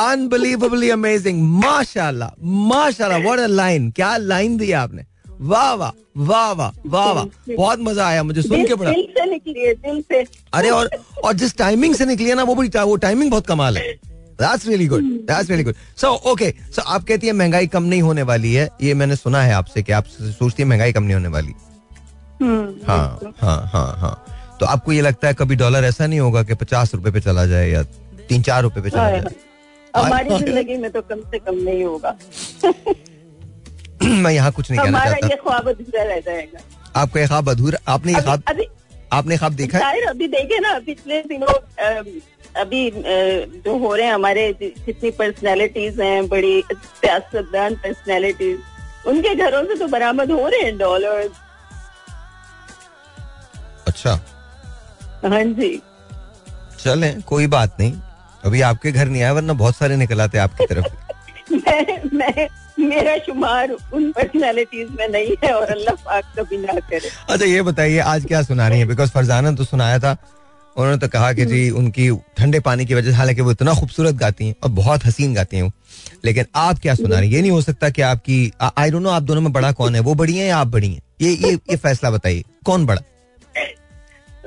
[0.02, 2.30] अनबिलीवेबली अमेजिंग माशाल्लाह
[2.70, 5.04] माशाल्लाह व्हाट अ लाइन क्या लाइन दी आपने?
[5.44, 9.26] वाह वाह वाह वाह वाह वाह। बहुत मज़ा आया मुझे सुन के बड़ा। दिल से
[9.32, 10.24] निकली है दिल से।
[10.54, 10.89] अरे और
[11.24, 13.94] और जिस टाइमिंग से निकली है ना वो बड़ी वो टाइमिंग बहुत कमाल है।
[14.41, 18.02] That's really good that's really good so okay so आप कहती है महँगाई कम नहीं
[18.02, 21.14] होने वाली है। ये मैंने सुना है आपसे कि आप सोचती है महँगाई कम नहीं
[21.14, 21.54] होने वाली।
[22.41, 26.44] हम्म, हाँ हाँ हाँ हाँ। तो आपको ये लगता है कभी डॉलर ऐसा नहीं होगा
[26.44, 27.84] कि पचास रुपए पे चला जाए या
[28.30, 29.36] तीन चार रुपए पे चला हाँ, जाए?
[29.96, 32.16] हमारी ज़िंदगी में तो कम से कम नहीं होगा।
[34.24, 36.60] मैं यहाँ कुछ नहीं कहना चाहता। ये ख्वाब अधूरा रह जाएगा।
[37.01, 38.43] आपका ये ख्वाब अधूरा आपने ये ख्वाब
[39.14, 40.01] आपने ख्वाब देखा है?
[40.10, 41.54] अभी देखे ना पिछले दिनों
[42.62, 42.82] अभी
[43.66, 48.58] जो हो रहे हैं हमारे जितनी पर्सनैलिटीज हैं बड़ी सियासतदान पर्सनैलिटीज
[49.08, 51.30] उनके घरों से तो बरामद हो रहे हैं डॉलर
[53.88, 54.14] अच्छा।
[55.24, 55.72] हाँ जी।
[56.80, 57.93] चले कोई बात नहीं।
[58.45, 60.88] अभी आपके घर नहीं आया वरना बहुत सारे निकल आते आपकी तरफ़
[61.54, 62.47] मैं मैं
[62.84, 67.62] मेरा शुमार उन पर्सनैलिटीज में नहीं है और अल्लाह पाक कभी ना करे। अच्छा ये
[67.62, 68.86] बताइए आज क्या सुना रही है?
[68.86, 70.16] बिकॉज़ फरजाना तो सुनाया था
[70.76, 74.16] उन्होंने तो कहा कि जी उनकी ठंडे पानी की वजह से हालाँकि वो इतना खूबसूरत
[74.16, 75.72] गाती हैं और बहुत हसीन गाती हैं वो।
[76.26, 77.36] लेकिन आप क्या सुना रही हैं?
[77.36, 80.02] ये नहीं हो सकता कि आपकी आई डोंट नो आप दोनों में बड़ा कौन है
[80.02, 81.02] वो बड़ी है या आप बड़ी हैं?
[81.22, 83.02] ये ये ये फैसला बताइए कौन बड़ा?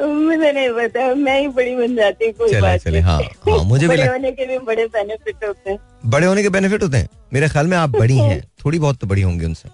[0.01, 3.89] मुझे नहीं पता मैं ही बड़ी बन जाती कोई चले बात चले हाँ हाँ मुझे
[3.89, 7.49] बड़े होने के भी बड़े बेनिफिट होते हैं। बड़े होने के बेनिफिट होते हैं। मेरे
[7.49, 9.69] ख्याल में आप बड़ी हैं थोड़ी बहुत तो बड़ी होंगी उनसे।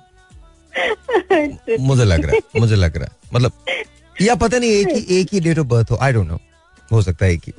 [1.80, 3.52] मुझे लग रहा है मुझे लग रहा है। मतलब
[4.20, 6.38] या पता नहीं एक ही एक ही डेट ऑफ़ बर्थ हो आई डोंट नो
[6.92, 7.52] हो सकता है एक ही।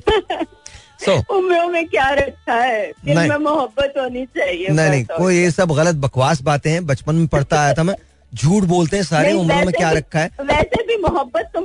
[1.04, 5.72] सो उम्रों में क्या रखा है। में मोहब्बत होनी चाहिए नहीं नहीं कोई ये सब
[5.72, 7.94] गलत बकवास बातें हैं बचपन में पढ़ता आया था मैं
[8.34, 10.30] झूठ बोलते हैं सारे उम्रों में क्या रखा है?
[10.40, 11.60] वैसे भी मोहब्बत तो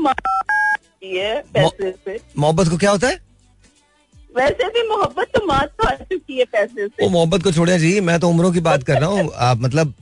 [1.06, 3.16] मा- है पैसे से। मोहब्बत को क्या होता है?
[4.38, 8.00] वैसे भी मोहब्बत तो मात खा चुकी है पैसे से। वो मोहब्बत को छोड़े जी
[8.00, 9.94] मैं तो उम्रों की बात कर रहा हूँ। आप मतलब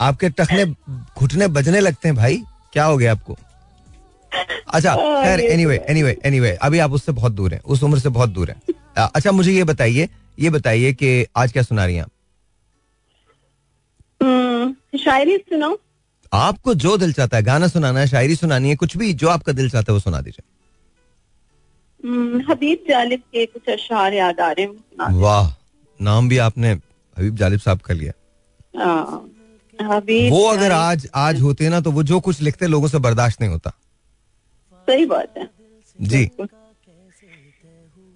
[0.00, 0.64] आपके टखने
[1.18, 2.42] घुटने बजने लगते हैं भाई।
[2.72, 3.36] क्या हो गया आपको?
[4.74, 8.08] अच्छा हाँ, खैर एनीवे। एनीवे एनीवे अभी आप उससे बहुत दूर हैं उस उम्र से
[8.08, 8.74] बहुत दूर हैं।
[9.14, 12.10] अच्छा मुझे ये बताइए ये बताइए कि आज क्या सुना रही हैं आप?
[14.22, 15.76] हम्म, शायरी सुनाओ
[16.32, 19.52] आपको जो दिल चाहता है गाना सुनाना है शायरी सुनानी है कुछ भी जो आपका
[19.52, 20.44] दिल चाहता है वो सुना दीजिए।
[22.04, 25.50] हम्म, हबीब जालिब के कुछ अशार याद आ रहे हैं वाह
[26.00, 26.72] नाम भी आपने
[27.16, 28.12] हबीब जालिब साहब का लिया।
[30.30, 33.50] वो अगर आज आज होते ना तो वो जो कुछ लिखते लोगों से बर्दाश्त नहीं
[33.50, 33.70] होता।
[34.88, 35.48] सही बात है।
[36.00, 36.30] जी।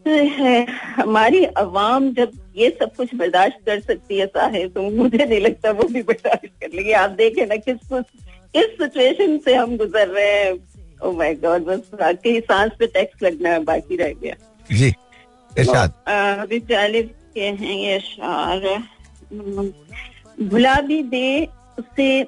[0.07, 0.65] है।
[0.97, 5.71] हमारी अवाम जब ये सब कुछ बर्दाश्त कर सकती है साहे तो मुझे नहीं लगता
[5.71, 10.33] वो भी बर्दाश्त कर लेगी। आप देखें ना किस किस सिचुएशन से हम गुजर रहे
[10.33, 10.53] हैं।
[11.01, 14.35] ओ माय गॉड बस बाकी सांस पे टैक्स लगना है बाकी रह गया।
[14.71, 14.93] जी
[15.53, 19.73] अभी जालिब के हैं ये अशार। हम्म,
[20.41, 21.49] भुला भी दे
[21.79, 22.23] उसे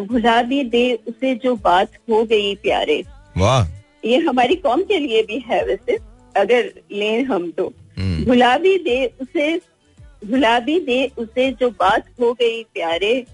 [0.00, 3.02] भुला भी दे उसे जो बात हो गई प्यारे।
[3.36, 3.66] वाह।
[4.04, 5.96] ये हमारी कौम के लिए भी है वैसे।
[6.36, 9.56] अगर लें हम तो। हम्म, भुला भी दे उसे
[10.24, 13.26] भुला भी दे उसे जो बात हो गई प्यारे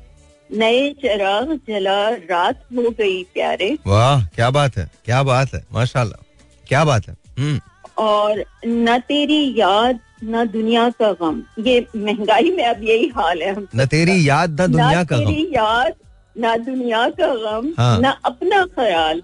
[0.51, 6.25] नए चराग जला रात हो गई प्यारे। वाह क्या बात है क्या बात है माशाल्लाह
[6.69, 7.61] क्या बात है। हम्म।
[7.99, 13.55] और न तेरी याद न दुनिया का गम। ये महँगाई में अब यही हाल है।
[13.77, 15.93] न तेरी याद न दुनिया का गम। तेरी याद
[16.39, 19.23] न दुनिया का गम हाँ। न अपना ख्याल।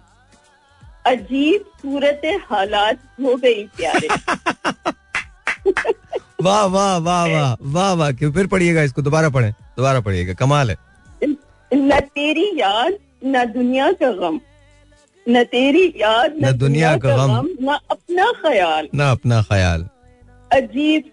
[1.06, 4.08] अजीब सूरत हालात हो गई प्यारे।
[6.42, 8.32] वाह वाह वाह वाह वाह वाह क्यों?
[8.32, 10.76] फिर पढ़िएगा इसको दोबारा पढ़े दोबारा पढ़िएगा कमाल है।
[11.74, 12.94] न तेरी याद
[13.24, 14.40] न दुनिया का गम।
[15.28, 19.88] न तेरी याद न दुनिया का गम। न अपना ख्याल। न अपना ख्याल।
[20.52, 21.04] अजीब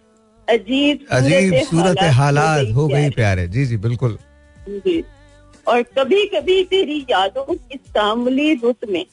[0.50, 4.18] अजीब अजीब सूरत हालात हो गई प्यारे। जी जी बिल्कुल।
[4.70, 5.04] जी।
[5.68, 9.06] और कभी कभी तेरी यादों की सांवली रुत में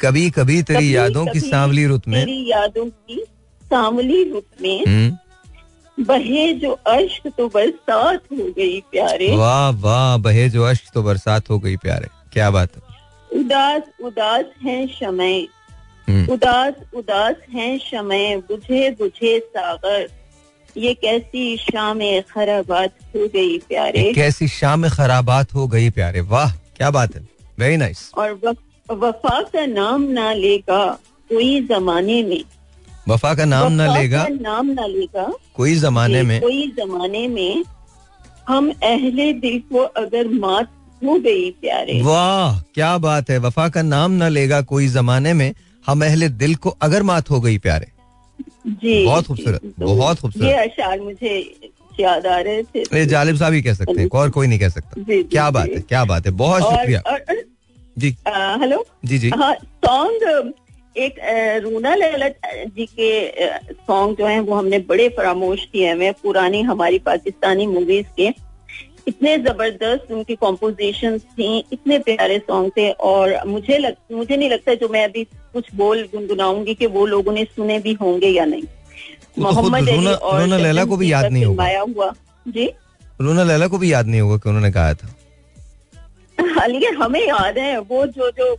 [0.00, 3.24] कभी कभी तेरी यादों की सांवली रुत में। तेरी यादों की
[3.64, 5.16] सांवली रुत में हम्म,
[6.04, 11.50] बहे जो अश्क तो बरसात हो गई प्यारे। वाह वाह बहे जो अश्क तो बरसात
[11.50, 12.82] हो गई प्यारे। क्या बात है।
[13.40, 15.38] उदास उदास हैं शमय।
[16.08, 20.08] हम्म, उदास उदास हैं शमय। बुझे बुझे सागर।
[20.76, 26.90] ये कैसी शाम खराबात हो गई प्यारे। कैसी शाम खराबात हो गई प्यारे। वाह क्या
[26.90, 27.28] बात है।
[27.58, 30.84] वेरी नाइस और वफ- वफा का नाम ना लेगा
[31.30, 32.42] कोई जमाने में।
[33.08, 34.26] वफा का नाम ना लेगा?
[34.30, 36.40] नाम ना लेगा कोई जमाने में?
[36.40, 37.64] कोई जमाने में
[38.48, 40.70] हम अहले दिल को अगर मात
[41.04, 45.54] हो गई प्यारे। वाह क्या बात है। वफा का नाम ना लेगा कोई जमाने में
[45.86, 47.86] हम अहले दिल को अगर मात हो गई प्यारे।
[48.68, 51.60] जी बहुत खूबसूरत, जी, बहुत खूबसूरत। ये अशार मुझे
[52.00, 54.68] याद आ रहे थे। ये जालिब साहब ही कह सकते हैं और कोई नहीं कह
[54.68, 57.36] सकता। जी, जी, क्या बात जी। है क्या बात है। बहुत और, शुक्रिया। और, और
[57.98, 58.86] जी। हेलो?
[59.04, 60.52] जी जी। हाँ सॉन्ग
[60.96, 61.14] एक
[61.64, 62.28] रूना लैला
[62.64, 63.32] जी के
[63.72, 68.46] सॉन्ग जो हैं वो हमने बड़े फरामोश किए हुए पुरानी हमारी पाकिस्तानी मूवीज़ के।
[69.08, 74.74] इतने ज़बरदस्त उनकी कॉम्पोजिशन थी इतने प्यारे सॉन्ग थे और मुझे लग, मुझे नहीं लगता
[74.74, 78.62] जो मैं अभी कुछ बोल गुनगुनाऊँगी कि वो लोगों ने सुने भी होंगे या नहीं।
[79.38, 82.14] मोहम्मद तो खुद रूना- और रूना लैला को भी याद नहीं होगा। हुआ।
[82.48, 82.70] जी?
[83.20, 85.14] रूना लैला को भी याद नहीं होगा कि उन्होंने कहा था।
[86.68, 88.56] लेकिन हमें याद है वो जो जो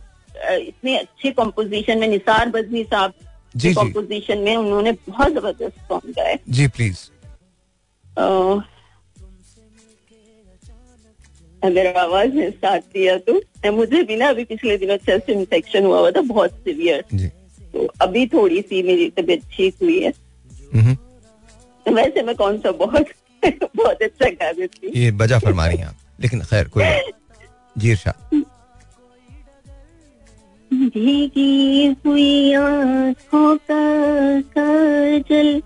[0.54, 3.12] इतने अच्छे कॉम्पोजिशन में निसार बजमी साहब
[3.56, 6.98] जी कॉम्पोजिशन में उन्होंने बहुत ज़बरदस्त सॉन्ग गाए जी प्लीज़
[11.64, 15.98] अगर आवाज़ ने साथ दिया तो मुझे भी ना अभी पिछले दिनों चेस्ट इन्फेक्शन हुआ
[15.98, 17.04] हुआ था बहुत सीवियर
[17.72, 20.12] तो अभी थोड़ी सी मेरी तबीयत ठीक हुई है।
[20.74, 20.96] हम्म,
[21.94, 23.06] वैसे मैं कौन सा बहुत
[23.76, 26.84] बहुत अच्छा गा देती ये बजा फरमा रही हैं आप। लेकिन खैर कोई।
[27.78, 27.94] जी
[30.72, 35.62] भीगी हुई आँखों का काजल,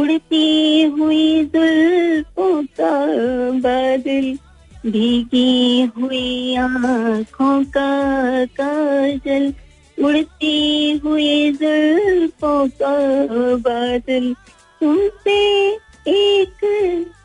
[0.00, 2.92] उड़ती हुई जुल्फों का
[3.58, 4.38] बादल,
[4.90, 7.90] भीगी हुई आँखों का
[8.44, 9.54] काजल,
[10.04, 12.96] उड़ती हुई जुल्फों का
[13.56, 14.34] बादल,
[14.80, 15.40] तुमसे
[16.08, 16.60] एक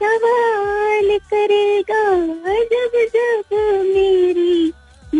[0.02, 2.04] सवाल करेगा
[2.72, 3.54] जब जब
[3.84, 4.68] मेरी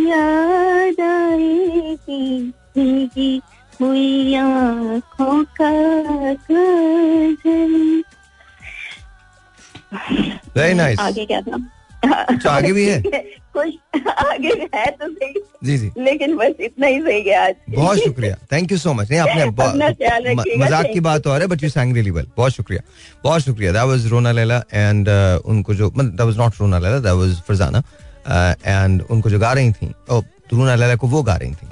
[0.10, 3.42] याद आएगी। भीगी
[3.82, 5.72] हुई आँखों का
[6.34, 8.04] काजल।
[10.58, 11.58] वेरी नाइस आगे क्या था?
[12.06, 13.02] तो आगे भी है?
[13.54, 17.98] कुछ आगे है तो सही। जी जी। लेकिन बस इतना ही सही है आज। बहुत
[17.98, 19.46] शुक्रिया। थैंक यू सो मच नहीं आपने
[20.64, 22.82] मज़ाक की बात हो रहा है but you sang really well बहुत शुक्रिया।
[23.24, 25.10] बहुत शुक्रिया। दैट वाज रोना लैला एंड
[25.46, 27.84] उनको जो मतलब that was not Runa Laila that was Farzana
[28.66, 30.22] and उनको जो गा रही थी ओ
[30.54, 31.68] रोना लैला को वो गा रही थी।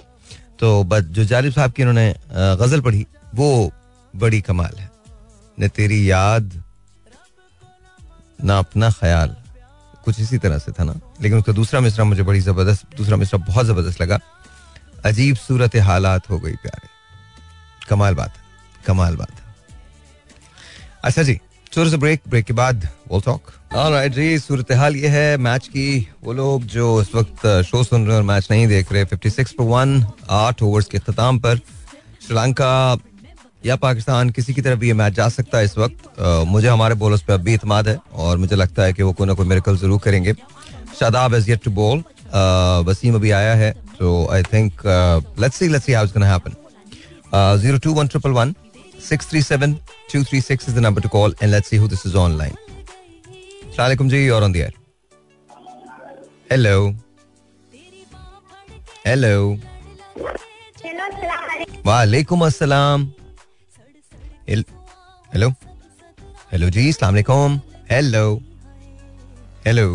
[0.59, 3.05] तो बट जो जालिब साहब की उन्होंने uh, गज़ल पढ़ी
[3.35, 3.71] वो
[4.13, 4.89] बड़ी कमाल है।
[5.57, 6.61] न तेरी याद
[8.39, 9.35] ना अपना ख्याल।
[10.05, 13.45] कुछ इसी तरह से था ना। लेकिन उसका दूसरा मिसरा मुझे बड़ी ज़बरदस्त, दूसरा मिसरा
[13.45, 14.19] बहुत ज़बरदस्त लगा।
[15.05, 16.87] अजीब सूरत हालात हो गई प्यारे।
[17.89, 18.33] कमाल बात
[18.85, 19.41] कमाल बात
[21.03, 21.39] अच्छा जी
[21.73, 25.67] छोटे से ब्रेक ब्रेक के बाद वो टॉक ऑलराइट जी, सूरत हाल ये है मैच
[25.67, 29.05] की वो लोग जो इस वक्त शो सुन रहे हैं और मैच नहीं देख रहे
[29.05, 31.57] 56 पर वन आठ ओवर्स के अख्ताम पर।
[32.27, 32.73] श्रीलंका
[33.65, 36.19] या पाकिस्तान किसी की तरफ़ भी ये मैच जा सकता है इस वक्त?
[36.47, 39.27] मुझे हमारे बॉलर्स पे अब भी इतमाद है और मुझे लगता है कि वो कोई
[39.27, 40.33] ना कोई मेरेकल ज़रूर करेंगे।
[40.99, 42.03] Shadab is to bowl
[42.87, 44.81] Wasim अभी आया है तो I think
[45.39, 46.55] let's see let's see how is gonna happen
[47.61, 48.53] zero two one triple one
[49.09, 49.73] six three seven
[50.13, 52.55] two three six is the number to call and let's see who this is online
[53.75, 54.73] सलामकुम जी और on the air
[56.51, 56.89] hello
[59.07, 59.57] hello
[61.85, 63.07] वालेकुम असलम
[64.47, 65.47] Hello.
[66.51, 67.59] Hello जी, अस्सलाम वालेकुम.
[67.91, 68.25] Hello.
[69.65, 69.85] Hello.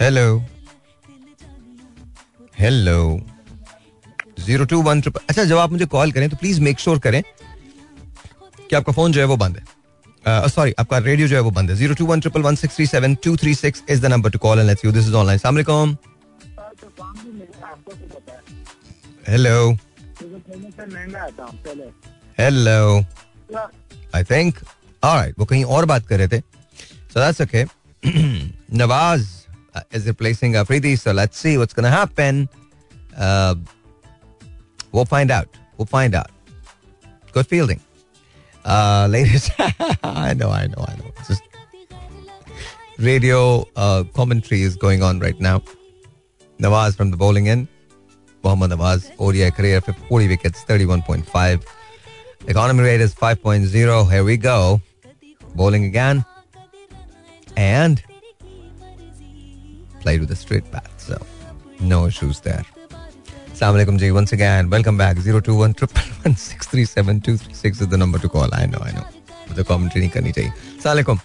[0.00, 0.24] Hello.
[2.60, 3.00] Hello.
[4.40, 7.22] Zero two one triple अच्छा जब आप मुझे कॉल करें तो प्लीज़ मेक श्योर करें
[8.70, 11.70] कि आपका फ़ोन जो है वो बंद है सॉरी आपका रेडियो जो है वो बंद
[11.70, 14.30] है zero two one triple one six three seven two three six is the number
[14.30, 15.96] to call and let's you this is online सलाम
[19.28, 19.76] hello
[22.39, 22.97] hello
[24.15, 24.59] I think
[25.03, 26.39] alright वो कहीं और बात कर रहे थे
[27.13, 27.65] so that's okay
[28.77, 29.25] Nawaz
[29.97, 32.37] is replacing Afridi so let's see what's going to happen
[33.25, 33.55] uh,
[34.91, 35.57] We'll find out.
[35.77, 36.31] We'll find out.
[37.31, 37.79] Good fielding.
[38.65, 39.51] Uh, ladies,
[40.03, 41.11] I know, I know, I know.
[41.17, 41.43] It's Just
[42.97, 45.61] radio uh, commentary is going on right now.
[46.59, 47.67] Nawaz from the bowling end.
[48.43, 51.63] Mohammad Nawaz, ODI career, 40 wickets, 31.5.
[52.47, 54.11] Economy rate is 5.0.
[54.11, 54.81] Here we go.
[55.55, 56.23] Bowling again.
[57.57, 58.01] And
[60.01, 60.89] played with a straight bat.
[60.97, 61.19] So,
[61.79, 62.63] no issues there.
[63.53, 64.11] Assalamualaikum ji.
[64.11, 65.17] Once again, welcome back.
[65.17, 68.29] Zero two one triple one six three seven two three six is the number to
[68.29, 68.53] call.
[68.53, 69.07] I know, I know.
[69.49, 70.51] मुझे commentary नहीं करनी चाहिए
[70.83, 71.19] सलामकुम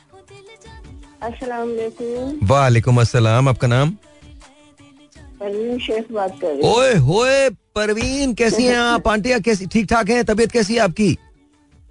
[1.28, 3.96] अस्सलाम वालेकुम वालेकुम अस्सलाम आपका नाम
[5.39, 9.07] परवीन शेख बात कर रही ओए होए परवीन कैसी हैं आप?
[9.13, 10.23] आंटिया कैसी ठीक ठाक हैं?
[10.25, 11.17] तबीयत कैसी है आपकी?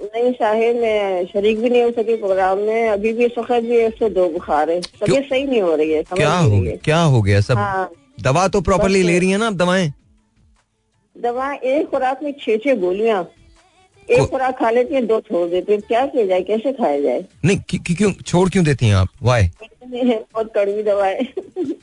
[0.02, 3.76] नहीं साहिर मैं शरीक भी नहीं हो सकी प्रोग्राम में। अभी भी इस वक्त भी
[3.76, 7.00] एक सौ दो बुखार है। तबीयत सही नहीं हो रही है क्या हो गया क्या
[7.14, 7.40] हो गया?
[7.40, 7.90] सब हाँ।
[8.20, 9.92] दवा तो प्रॉपरली ले रही है ना आप दवाएँ?
[11.16, 13.22] दवा एक खुराक में छह छह गोलियाँ।
[14.10, 16.42] एक खुराक खा लेती है दो छोड़ देती है। क्या किया जाए?
[16.42, 17.24] कैसे खाया जाए?
[17.44, 19.08] नहीं क्यों क्यों- क्यों छोड़ क्यों देती हैं आप?
[19.22, 19.50] वाई
[19.84, 21.22] बहुत कड़वी दवा है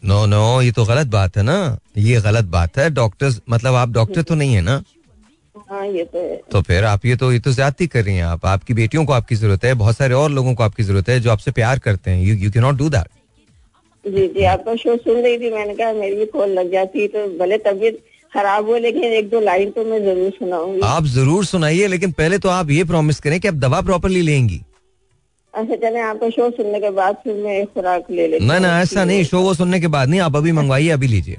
[0.06, 1.56] नो नो ये तो गलत बात है ना।
[1.98, 4.82] ये गलत बात है। डॉक्टर्स मतलब आप डॉक्टर तो नहीं है ना?
[5.70, 8.24] हाँ ये तो है। तो फिर आप ये तो ये तो ज़्यादा कर रही हैं
[8.24, 11.20] आप। आपकी बेटियों को आपकी ज़रूरत है। बहुत सारे और लोगों को आपकी ज़रूरत है
[11.20, 13.08] जो आपसे प्यार करते हैं। You you can not do that
[14.06, 17.28] जी जी आपका शो सुन रही थी। मैंने कहा मेरी भी कॉल लग जाती तो
[17.40, 18.00] भले तबीयत
[18.34, 22.38] खराब हो लेकिन एक दो लाइन तो मैं ज़रूर सुनाऊँगी। आप ज़रूर सुनाइए लेकिन पहले
[22.38, 24.62] तो आप ये प्रॉमिस करें कि आप दवा प्रॉपरली लेंगी।
[25.54, 28.80] अच्छा चले आपका शो सुनने के बाद फिर मैं एक खुराक ले लेती ना। ना
[28.82, 31.38] ऐसा नहीं शो वो सुनने के बाद नहीं आप अभी मंगवाइए अभी लीजिए।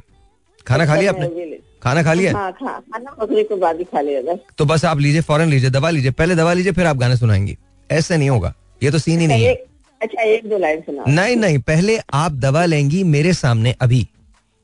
[0.67, 1.59] खाना खा लिया आपने?
[1.83, 2.33] खाना खा लिया?
[2.33, 5.71] हाँ खा खाना बकरी के बाद ही खा लिया तो बस आप लीजिए फ़ौरन लीजिए
[5.71, 7.57] दवा लीजिए पहले दवा लीजिए फिर आप गाने सुनाएँगे।
[7.91, 9.55] ऐसे नहीं होगा ये तो सीन ही नहीं है।
[10.01, 14.07] अच्छा एक दो लाइन सुना नहीं नहीं पहले आप दवा लेंगी मेरे सामने अभी।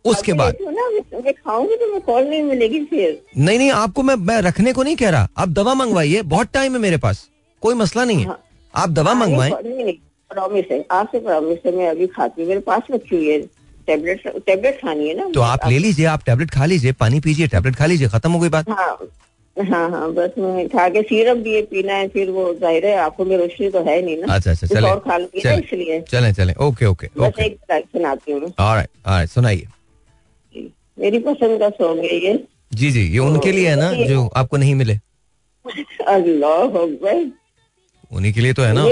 [0.05, 4.73] उसके बाद। खाऊँगी तो मैं कॉल नहीं मिलेगी फिर। नहीं नहीं आपको मैं मैं रखने
[4.73, 7.27] को नहीं कह रहा। आप दवा मंगवाइए बहुत टाइम है मेरे पास।
[7.63, 8.43] कोई मसला नहीं है। हाँ।
[8.75, 9.53] आप दवा मंगवाएँ।
[10.31, 13.41] प्रॉमिस है। आपसे प्रॉमिस है मैं अभी खाती हूँ। मेरे पास रखी हुई है।
[13.89, 15.29] टेबलेट टेबलेट खानी है ना?
[15.35, 18.41] तो आप ले लीजिए आप टेबलेट खा लीजिए पानी पीजिए टेबलेट खा लीजिए खत्म हो
[18.41, 18.97] गई बात। हाँ
[19.57, 23.25] हाँ हाँ बस मैं खा के सिरप दिए पीना है फिर वो ज़ाहिर है आँखों
[23.25, 26.55] में रोशनी तो है नहीं ना। अच्छा अच्छा चले। और खा लूँगी इसलिए। चले चले।
[26.67, 28.53] ओके ओके बस एक सुनाती हूँ।
[29.27, 29.67] सुनाइए।
[30.99, 32.33] मेरी पसंद का सॉन्ग है ये।
[32.75, 34.95] जी जी ये उनके लिए है ना जो आपको नहीं मिले?
[36.09, 36.59] अल्लाह
[38.11, 38.83] उन्हीं के लिए तो है ना।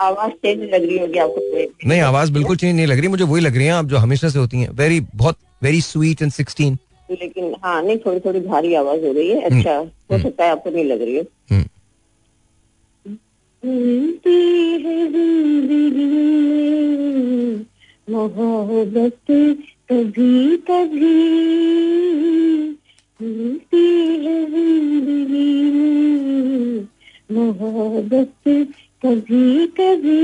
[0.00, 3.42] आवाज़ चेंज लग रही होगी आपको नहीं आवाज़ बिल्कुल चेंज नहीं लग रही मुझे वही
[3.42, 6.78] लग रही है आप जो हमेशा से होती हैं। वेरी बहुत वेरी स्वीट एंड सिक्सटीन
[7.10, 9.76] लेकिन हाँ नहीं थोड़ी थोड़ी भारी आवाज़ हो रही है। अच्छा
[10.12, 11.22] हो सकता है आपको नहीं लग रही है।
[13.62, 14.36] सुनती
[14.82, 14.96] है
[18.08, 19.32] मोहब्बत।
[19.90, 21.10] कभी कभी
[24.24, 25.50] है ज़िंदगी
[27.34, 28.32] मोहब्बत
[29.02, 30.20] कभी कभी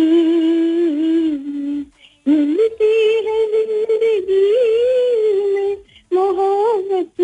[2.26, 2.90] मिलती
[3.26, 4.42] है ज़िंदगी
[5.54, 5.76] में।
[6.12, 7.16] मोहब्बत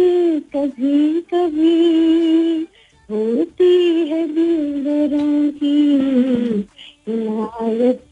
[0.54, 1.76] कभी कभी
[3.10, 3.74] होती
[4.08, 4.26] है
[5.50, 5.78] की।
[7.08, 8.08] इनायत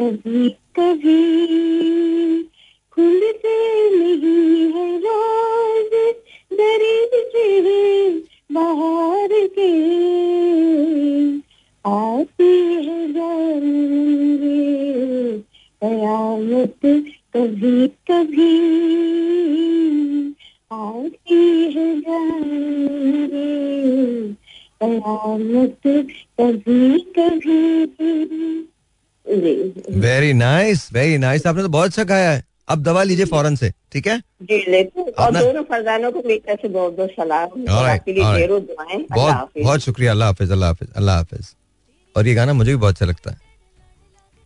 [0.00, 0.48] कभी
[0.78, 1.20] कभी
[3.02, 3.54] खुलते
[3.98, 5.94] नहीं है राज
[6.58, 7.46] दरीचे
[8.54, 9.70] बाहर के
[11.84, 12.52] आती
[12.84, 13.40] है
[15.82, 16.82] कयामत
[17.36, 18.54] कभी कभी
[20.72, 21.42] आती
[21.74, 21.88] है
[24.82, 25.82] कयामत
[26.40, 27.60] कभी कभी
[30.00, 33.72] वेरी नाइस वेरी नाइस आपने तो बहुत अच्छा गाया है। अब दवा लीजिए फ़ौरन से
[33.92, 34.18] ठीक है?
[34.42, 38.60] जी लेते और दोनों फरजानों को मेरी तरफ़ से बहुत बहुत सलाम आपके लिए ढेरों
[38.62, 41.54] दुआएँ। बहुत बहुत शुक्रिया अल्लाह हाफिज अल्लाह हाफिज अल्लाह हाफिज।
[42.14, 43.36] और ये गाना मुझे भी बहुत अच्छा लगता है।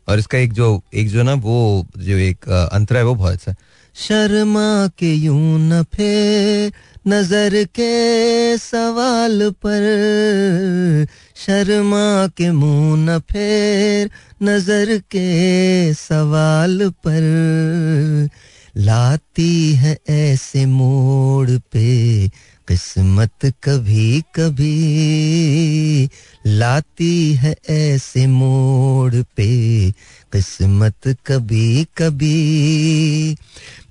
[0.08, 3.50] और इसका एक जो एक जो ना वो जो एक अंतरा है वो बहुत अच्छा
[3.50, 3.56] है।
[3.98, 6.72] शर्मा के यूँ न फेर
[7.08, 14.10] नज़र के सवाल पर। शर्मा के मुँह न फेर
[14.42, 18.28] नज़र के सवाल पर।
[18.76, 22.26] लाती है ऐसे मोड़ पे
[22.68, 26.08] किस्मत कभी कभी
[26.46, 29.90] लाती है ऐसे मोड़ पे।
[30.32, 33.36] किस्मत कभी कभी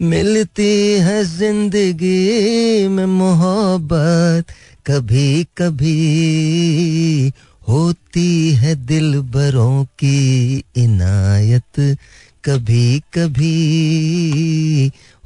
[0.02, 4.54] मिलती है ज़िंदगी में मोहब्बत।
[4.88, 7.32] कभी कभी
[7.68, 11.98] होती है दिल बरों की इनायत।
[12.46, 13.56] कभी कभी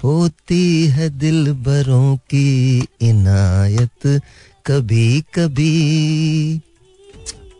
[0.03, 4.21] होती है दिल बरों की इनायत
[4.65, 6.61] कभी कभी।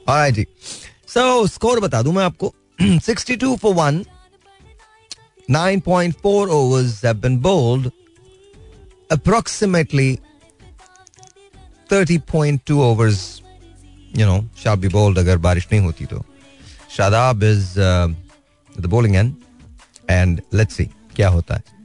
[0.09, 0.45] जी।
[1.07, 4.05] सो स्कोर बता दू मैं आपको। Sixty two four one
[5.49, 7.91] nine point four overs have bowled
[9.11, 10.19] approximately
[11.91, 13.41] thirty point two overs
[14.17, 16.23] you know शाबी bowled अगर बारिश नहीं होती तो।
[16.97, 17.73] Shadab is
[18.79, 19.35] the bowling end
[20.09, 20.85] end let's see
[21.15, 21.78] क्या होता है।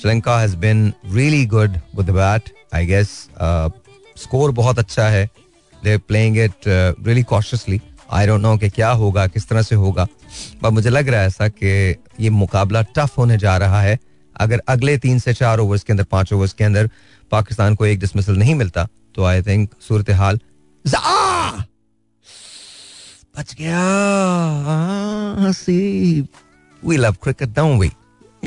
[0.00, 3.68] Sri Lanka been really good with the bat I guess uh,
[4.16, 5.28] score बहुत अच्छा है
[6.08, 7.80] playing it uh, really cautiously
[8.10, 10.06] I don't know कि क्या होगा किस तरह से होगा
[10.62, 11.66] पर मुझे लग रहा है ऐसा कि
[12.20, 13.98] ये मुकाबला टफ होने जा रहा है
[14.36, 16.90] अगर अगले तीन से चार ओवर्स के अंदर पाँच ओवर्स के अंदर
[17.30, 20.40] पाकिस्तान को एक डिसमिसल नहीं मिलता तो आई थिंक सूरत हाल
[23.36, 23.80] बच गया
[25.40, 25.52] Ah,
[26.82, 27.90] we love cricket don't we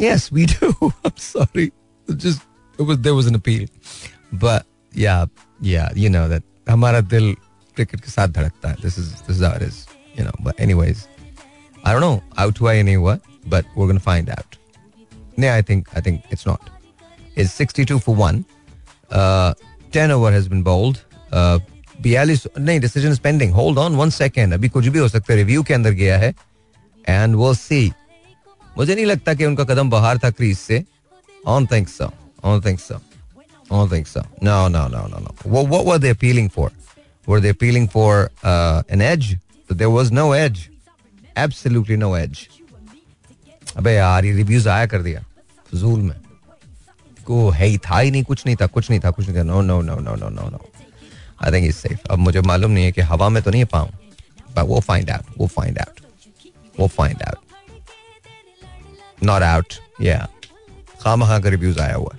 [0.01, 0.69] yes we do
[1.05, 1.67] i'm sorry
[2.09, 2.43] it just
[2.79, 3.67] it was there was an appeal
[4.45, 5.27] but yeah
[5.61, 7.35] yeah you know that हमारा दिल
[7.77, 9.77] क्रिकेट के साथ धड़कता है this is this is how it is
[10.19, 11.05] you know but anyways
[11.85, 13.19] I don't know out हुआ या नहीं हुआ
[13.55, 14.59] but we're gonna find out
[15.45, 16.71] no I think I think it's not
[17.37, 18.45] it's 62 for 1
[19.11, 19.55] uh,
[19.93, 21.03] 10 over has been bowled
[21.33, 21.59] uh,
[22.03, 25.63] बयालीस नहीं decision pending hold on one second अभी कुछ भी हो सकता है रिव्यू
[25.69, 26.35] के अंदर गया है
[27.09, 27.79] एंड वो सी
[28.78, 30.84] मुझे नहीं लगता कि उनका कदम बाहर था क्रीज से।
[31.48, 32.12] On think so
[32.44, 33.00] on think so
[33.72, 36.72] on think so no no no no no what were they appealing for
[37.28, 38.30] were they appealing for
[38.92, 39.34] an edge
[39.70, 40.68] there was no edge
[41.38, 42.48] absolutely no edge
[43.78, 45.24] अबे यार, ये reviews आया कर दिया।
[45.72, 46.16] फजूल में।
[47.26, 49.44] को है ही था ही नहीं, कुछ नहीं था, कुछ नहीं था, कुछ नहीं था।
[49.44, 50.60] No no no no no no no
[51.44, 53.90] I think is safe अब मुझे मालूम नहीं है कि हवा में तो नहीं पाऊँ।
[54.56, 56.02] बट वो फाइंड आउट वो फाइंड आउट
[56.80, 57.38] वो फाइंड आउट
[59.24, 60.28] नॉट आउट या
[61.02, 62.16] खाम खा का रिव्यूज़ आया हुआ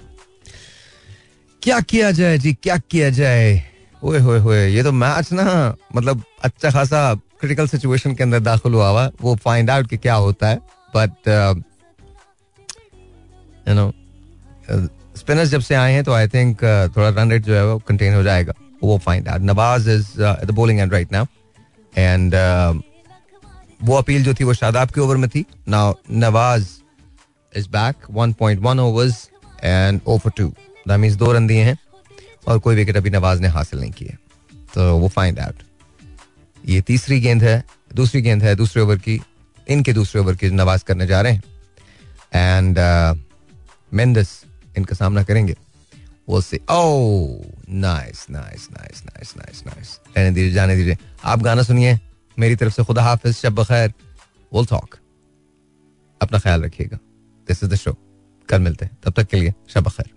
[1.63, 2.53] क्या किया जाए जी?
[2.55, 3.63] क्या किया जाए?
[4.03, 8.75] ओए होए होए ये तो मैच ना। मतलब अच्छा खासा क्रिटिकल सिचुएशन के अंदर दाखिल
[8.75, 10.57] हुआ हुआ। वो फाइंड आउट कि क्या होता है।
[10.95, 11.29] बट
[13.69, 13.93] यू नो
[15.17, 17.79] स्पिनर्स जब से आए हैं तो आई थिंक uh, थोड़ा रन रेट जो है वो
[17.89, 21.25] कंटेन हो जाएगा। वो find out Nawaz is the bowling end right now
[21.93, 22.35] and
[23.85, 26.69] वो अपील जो थी वो शादाब के ओवर में थी। Now Nawaz
[27.57, 29.29] is back 1.1 overs
[29.65, 30.49] and o for two
[30.89, 31.77] that means दो रन दिए हैं
[32.49, 34.17] और कोई विकेट अभी नवाज़ ने हासिल नहीं किए।
[34.75, 35.63] तो वो फाइंड आउट
[36.67, 37.63] ये तीसरी गेंद है,
[37.95, 39.21] दूसरी गेंद है, दूसरे ओवर की,
[39.69, 41.43] इनके दूसरे ओवर की नवाज़ करने जा रहे हैं।
[42.35, 42.79] एंड
[43.95, 44.45] मेंडस
[44.77, 45.57] इनका सामना करेंगे।
[46.29, 51.63] वो से ओ nice nice nice nice nice nice रहने दीजिए, जाने दीजिए। आप गाना
[51.63, 51.99] सुनिए।
[52.39, 53.93] मेरी तरफ़ से खुदा हाफिज, शब बखैर।
[54.53, 54.97] विल टॉक
[56.21, 56.99] अपना ख्याल रखिएगा।
[57.49, 57.97] दिस इज़ द शो
[58.49, 60.13] कल मिलते हैं। तब तक के लिए शब खैर।